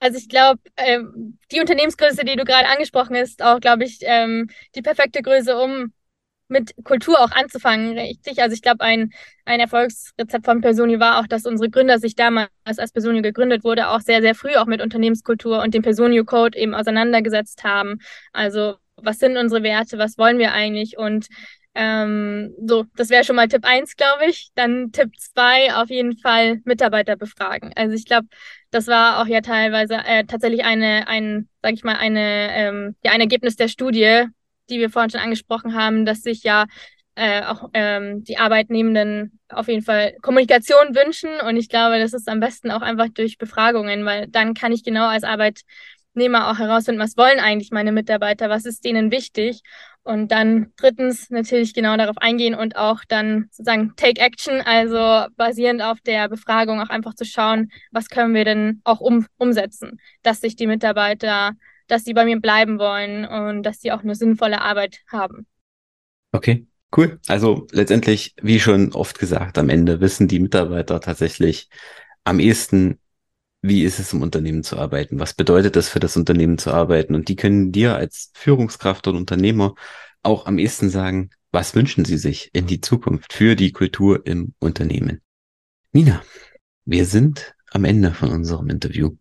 also 0.00 0.18
ich 0.18 0.28
glaube, 0.28 0.60
ähm, 0.76 1.38
die 1.52 1.60
Unternehmensgröße, 1.60 2.24
die 2.24 2.34
du 2.36 2.44
gerade 2.44 2.68
angesprochen 2.68 3.16
hast, 3.16 3.42
auch, 3.42 3.60
glaube 3.60 3.84
ich, 3.84 3.98
ähm, 4.02 4.48
die 4.74 4.82
perfekte 4.82 5.22
Größe, 5.22 5.56
um 5.56 5.92
mit 6.48 6.74
Kultur 6.84 7.20
auch 7.20 7.32
anzufangen, 7.32 7.98
richtig. 7.98 8.42
Also 8.42 8.54
ich 8.54 8.62
glaube, 8.62 8.82
ein, 8.82 9.10
ein 9.46 9.60
Erfolgsrezept 9.60 10.44
von 10.44 10.60
Personio 10.60 11.00
war 11.00 11.20
auch, 11.20 11.26
dass 11.26 11.46
unsere 11.46 11.70
Gründer 11.70 11.98
sich 11.98 12.14
damals, 12.16 12.50
als 12.64 12.92
Personio 12.92 13.22
gegründet 13.22 13.64
wurde, 13.64 13.88
auch 13.88 14.00
sehr, 14.00 14.22
sehr 14.22 14.34
früh 14.34 14.56
auch 14.56 14.66
mit 14.66 14.82
Unternehmenskultur 14.82 15.62
und 15.62 15.74
dem 15.74 15.82
Personio 15.82 16.24
Code 16.24 16.58
eben 16.58 16.74
auseinandergesetzt 16.74 17.64
haben. 17.64 17.98
Also 18.32 18.76
was 18.96 19.18
sind 19.18 19.36
unsere 19.38 19.62
Werte, 19.62 19.98
was 19.98 20.18
wollen 20.18 20.38
wir 20.38 20.52
eigentlich 20.52 20.98
und 20.98 21.28
ähm, 21.74 22.54
so, 22.66 22.84
das 22.96 23.08
wäre 23.10 23.24
schon 23.24 23.36
mal 23.36 23.48
Tipp 23.48 23.64
eins, 23.64 23.96
glaube 23.96 24.26
ich. 24.26 24.50
Dann 24.54 24.92
Tipp 24.92 25.10
zwei 25.18 25.74
auf 25.74 25.88
jeden 25.88 26.18
Fall 26.18 26.60
Mitarbeiter 26.64 27.16
befragen. 27.16 27.72
Also 27.76 27.94
ich 27.94 28.04
glaube, 28.04 28.28
das 28.70 28.86
war 28.86 29.20
auch 29.22 29.26
ja 29.26 29.40
teilweise 29.40 29.94
äh, 29.94 30.24
tatsächlich 30.24 30.64
eine, 30.64 31.08
ein, 31.08 31.48
sag 31.62 31.72
ich 31.72 31.84
mal, 31.84 31.96
eine, 31.96 32.48
ähm, 32.52 32.96
ja, 33.04 33.12
ein 33.12 33.20
Ergebnis 33.20 33.56
der 33.56 33.68
Studie, 33.68 34.24
die 34.70 34.80
wir 34.80 34.90
vorhin 34.90 35.10
schon 35.10 35.20
angesprochen 35.20 35.74
haben, 35.74 36.04
dass 36.04 36.22
sich 36.22 36.42
ja 36.42 36.66
äh, 37.14 37.42
auch 37.44 37.70
ähm, 37.74 38.24
die 38.24 38.38
Arbeitnehmenden 38.38 39.38
auf 39.48 39.68
jeden 39.68 39.82
Fall 39.82 40.14
Kommunikation 40.22 40.94
wünschen. 40.94 41.30
Und 41.46 41.56
ich 41.56 41.68
glaube, 41.68 41.98
das 41.98 42.12
ist 42.12 42.28
am 42.28 42.40
besten 42.40 42.70
auch 42.70 42.82
einfach 42.82 43.08
durch 43.08 43.38
Befragungen, 43.38 44.04
weil 44.04 44.28
dann 44.28 44.54
kann 44.54 44.72
ich 44.72 44.82
genau 44.84 45.06
als 45.06 45.24
Arbeitnehmer 45.24 46.50
auch 46.50 46.58
herausfinden, 46.58 47.00
was 47.00 47.16
wollen 47.16 47.38
eigentlich 47.38 47.70
meine 47.70 47.92
Mitarbeiter, 47.92 48.48
was 48.48 48.64
ist 48.64 48.84
denen 48.84 49.10
wichtig. 49.10 49.62
Und 50.04 50.32
dann 50.32 50.72
drittens 50.76 51.30
natürlich 51.30 51.74
genau 51.74 51.96
darauf 51.96 52.18
eingehen 52.18 52.56
und 52.56 52.76
auch 52.76 53.04
dann 53.06 53.46
sozusagen 53.50 53.94
Take 53.96 54.20
Action, 54.20 54.60
also 54.60 55.28
basierend 55.36 55.80
auf 55.80 56.00
der 56.00 56.28
Befragung 56.28 56.80
auch 56.80 56.88
einfach 56.88 57.14
zu 57.14 57.24
schauen, 57.24 57.70
was 57.92 58.08
können 58.08 58.34
wir 58.34 58.44
denn 58.44 58.80
auch 58.82 59.00
um, 59.00 59.26
umsetzen, 59.36 60.00
dass 60.22 60.40
sich 60.40 60.56
die 60.56 60.66
Mitarbeiter, 60.66 61.52
dass 61.86 62.02
sie 62.04 62.14
bei 62.14 62.24
mir 62.24 62.40
bleiben 62.40 62.80
wollen 62.80 63.24
und 63.24 63.62
dass 63.62 63.80
sie 63.80 63.92
auch 63.92 64.02
eine 64.02 64.16
sinnvolle 64.16 64.60
Arbeit 64.60 64.98
haben. 65.08 65.46
Okay, 66.32 66.66
cool. 66.96 67.20
Also 67.28 67.68
letztendlich, 67.70 68.34
wie 68.42 68.58
schon 68.58 68.92
oft 68.94 69.20
gesagt, 69.20 69.56
am 69.56 69.68
Ende 69.68 70.00
wissen 70.00 70.26
die 70.26 70.40
Mitarbeiter 70.40 71.00
tatsächlich 71.00 71.68
am 72.24 72.40
ehesten, 72.40 72.98
wie 73.62 73.84
ist 73.84 74.00
es 74.00 74.12
im 74.12 74.22
Unternehmen 74.22 74.64
zu 74.64 74.76
arbeiten? 74.76 75.20
Was 75.20 75.34
bedeutet 75.34 75.76
es 75.76 75.88
für 75.88 76.00
das 76.00 76.16
Unternehmen 76.16 76.58
zu 76.58 76.72
arbeiten? 76.72 77.14
Und 77.14 77.28
die 77.28 77.36
können 77.36 77.70
dir 77.70 77.94
als 77.94 78.30
Führungskraft 78.34 79.06
und 79.06 79.16
Unternehmer 79.16 79.74
auch 80.22 80.46
am 80.46 80.58
ehesten 80.58 80.90
sagen, 80.90 81.30
was 81.52 81.74
wünschen 81.74 82.04
sie 82.04 82.18
sich 82.18 82.50
in 82.52 82.66
die 82.66 82.80
Zukunft 82.80 83.32
für 83.32 83.54
die 83.54 83.72
Kultur 83.72 84.26
im 84.26 84.54
Unternehmen? 84.58 85.20
Nina, 85.92 86.22
wir 86.84 87.06
sind 87.06 87.54
am 87.70 87.84
Ende 87.84 88.12
von 88.12 88.30
unserem 88.30 88.68
Interview. 88.68 89.16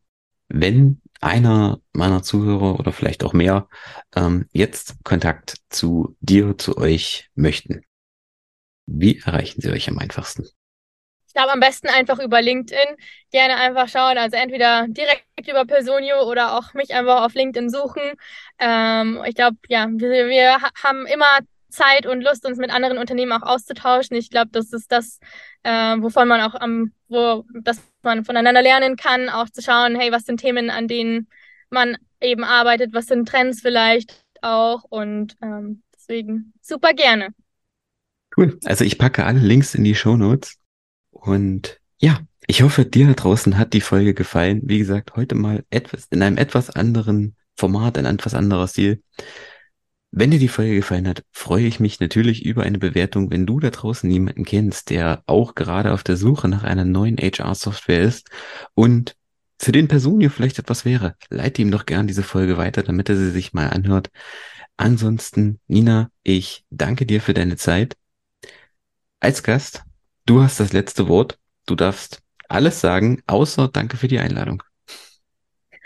Wenn 0.47 1.01
einer 1.19 1.79
meiner 1.93 2.23
Zuhörer 2.23 2.79
oder 2.79 2.91
vielleicht 2.91 3.23
auch 3.23 3.33
mehr 3.33 3.69
ähm, 4.15 4.47
jetzt 4.51 5.03
Kontakt 5.03 5.57
zu 5.69 6.17
dir, 6.19 6.57
zu 6.57 6.77
euch 6.77 7.29
möchten, 7.35 7.81
wie 8.87 9.19
erreichen 9.19 9.61
sie 9.61 9.69
euch 9.69 9.87
am 9.87 9.99
einfachsten? 9.99 10.47
Ich 11.31 11.33
glaube, 11.33 11.53
am 11.53 11.61
besten 11.61 11.87
einfach 11.87 12.19
über 12.19 12.41
LinkedIn. 12.41 12.97
Gerne 13.31 13.55
einfach 13.55 13.87
schauen. 13.87 14.17
Also 14.17 14.35
entweder 14.35 14.85
direkt 14.89 15.23
über 15.47 15.63
Personio 15.63 16.29
oder 16.29 16.57
auch 16.57 16.73
mich 16.73 16.93
einfach 16.93 17.23
auf 17.23 17.33
LinkedIn 17.35 17.69
suchen. 17.69 18.01
Ähm, 18.59 19.23
ich 19.25 19.35
glaube, 19.35 19.55
ja, 19.69 19.87
wir, 19.89 20.27
wir 20.27 20.57
haben 20.83 21.05
immer 21.05 21.39
Zeit 21.69 22.05
und 22.05 22.19
Lust, 22.19 22.45
uns 22.45 22.57
mit 22.57 22.69
anderen 22.69 22.97
Unternehmen 22.97 23.31
auch 23.31 23.47
auszutauschen. 23.47 24.17
Ich 24.17 24.29
glaube, 24.29 24.49
das 24.51 24.73
ist 24.73 24.91
das, 24.91 25.19
äh, 25.63 25.95
wovon 25.99 26.27
man 26.27 26.41
auch 26.41 26.53
am, 26.55 26.91
wo, 27.07 27.45
dass 27.61 27.81
man 28.01 28.25
voneinander 28.25 28.61
lernen 28.61 28.97
kann, 28.97 29.29
auch 29.29 29.49
zu 29.49 29.61
schauen, 29.61 29.97
hey, 29.97 30.11
was 30.11 30.25
sind 30.25 30.41
Themen, 30.41 30.69
an 30.69 30.89
denen 30.89 31.29
man 31.69 31.95
eben 32.19 32.43
arbeitet, 32.43 32.93
was 32.93 33.05
sind 33.05 33.25
Trends 33.25 33.61
vielleicht 33.61 34.21
auch 34.41 34.83
und 34.89 35.37
ähm, 35.41 35.81
deswegen 35.95 36.51
super 36.61 36.91
gerne. 36.91 37.29
Cool. 38.35 38.59
Also 38.65 38.83
ich 38.83 38.97
packe 38.97 39.25
alle 39.25 39.39
Links 39.39 39.75
in 39.75 39.85
die 39.85 39.95
Show 39.95 40.17
Notes. 40.17 40.60
Und 41.11 41.79
ja, 41.99 42.19
ich 42.47 42.63
hoffe, 42.63 42.85
dir 42.85 43.07
da 43.07 43.13
draußen 43.13 43.57
hat 43.57 43.73
die 43.73 43.81
Folge 43.81 44.13
gefallen. 44.13 44.61
Wie 44.65 44.79
gesagt, 44.79 45.15
heute 45.15 45.35
mal 45.35 45.63
etwas 45.69 46.07
in 46.09 46.21
einem 46.23 46.37
etwas 46.37 46.69
anderen 46.69 47.35
Format, 47.55 47.97
ein 47.97 48.05
etwas 48.05 48.33
anderer 48.33 48.67
Stil. 48.67 49.03
Wenn 50.13 50.31
dir 50.31 50.39
die 50.39 50.49
Folge 50.49 50.75
gefallen 50.75 51.07
hat, 51.07 51.23
freue 51.31 51.65
ich 51.65 51.79
mich 51.79 52.01
natürlich 52.01 52.43
über 52.43 52.63
eine 52.63 52.79
Bewertung, 52.79 53.31
wenn 53.31 53.45
du 53.45 53.59
da 53.59 53.69
draußen 53.69 54.09
jemanden 54.11 54.43
kennst, 54.43 54.89
der 54.89 55.23
auch 55.25 55.55
gerade 55.55 55.93
auf 55.93 56.03
der 56.03 56.17
Suche 56.17 56.49
nach 56.49 56.63
einer 56.63 56.83
neuen 56.83 57.17
HR-Software 57.17 58.01
ist 58.01 58.29
und 58.73 59.15
für 59.57 59.71
den 59.71 59.87
Personio 59.87 60.29
vielleicht 60.29 60.59
etwas 60.59 60.83
wäre. 60.83 61.15
Leite 61.29 61.61
ihm 61.61 61.71
doch 61.71 61.85
gern 61.85 62.07
diese 62.07 62.23
Folge 62.23 62.57
weiter, 62.57 62.83
damit 62.83 63.07
er 63.07 63.15
sie 63.15 63.31
sich 63.31 63.53
mal 63.53 63.69
anhört. 63.69 64.09
Ansonsten, 64.75 65.59
Nina, 65.67 66.09
ich 66.23 66.65
danke 66.71 67.05
dir 67.05 67.21
für 67.21 67.33
deine 67.33 67.55
Zeit. 67.55 67.95
Als 69.19 69.43
Gast 69.43 69.83
Du 70.25 70.41
hast 70.41 70.59
das 70.59 70.73
letzte 70.73 71.07
Wort. 71.07 71.37
Du 71.65 71.75
darfst 71.75 72.21
alles 72.47 72.81
sagen, 72.81 73.23
außer 73.27 73.69
danke 73.69 73.97
für 73.97 74.07
die 74.07 74.19
Einladung. 74.19 74.63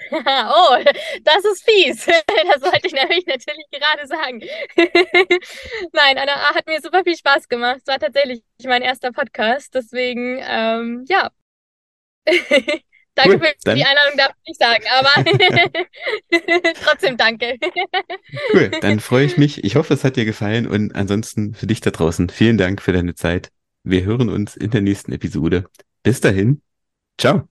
oh, 0.12 0.78
das 1.24 1.46
ist 1.46 1.64
fies. 1.64 2.06
Das 2.56 2.62
wollte 2.62 2.88
ich 2.88 2.94
nämlich 2.94 3.26
natürlich 3.26 3.66
gerade 3.72 4.08
sagen. 4.08 4.40
Nein, 5.94 6.18
Anna 6.18 6.34
ah, 6.36 6.56
hat 6.56 6.68
mir 6.68 6.80
super 6.80 7.04
viel 7.04 7.18
Spaß 7.18 7.48
gemacht. 7.48 7.78
Es 7.82 7.88
war 7.88 8.00
tatsächlich 8.00 8.44
mein 8.64 8.82
erster 8.82 9.12
Podcast. 9.12 9.74
Deswegen, 9.74 10.40
ähm, 10.48 11.06
ja. 11.08 11.32
danke 13.16 13.34
cool, 13.34 13.40
für 13.40 13.54
dann... 13.64 13.76
die 13.76 13.84
Einladung, 13.84 14.18
darf 14.18 14.32
ich 14.44 14.50
nicht 14.50 14.60
sagen, 14.62 14.84
aber 14.92 16.74
trotzdem 16.84 17.18
danke. 17.18 17.58
cool, 18.54 18.72
dann 18.82 19.00
freue 19.00 19.26
ich 19.26 19.38
mich. 19.38 19.64
Ich 19.64 19.76
hoffe, 19.76 19.94
es 19.94 20.04
hat 20.04 20.16
dir 20.16 20.26
gefallen 20.26 20.68
und 20.68 20.96
ansonsten 20.96 21.56
für 21.56 21.68
dich 21.68 21.82
da 21.82 21.92
draußen 21.92 22.30
vielen 22.30 22.58
Dank 22.58 22.82
für 22.82 22.94
deine 22.94 23.16
Zeit. 23.16 23.50
Wir 23.88 24.04
hören 24.04 24.30
uns 24.30 24.58
in 24.58 24.72
der 24.72 24.82
nächsten 24.82 25.12
Episode. 25.12 25.66
Bis 26.02 26.20
dahin, 26.20 26.64
ciao. 27.20 27.48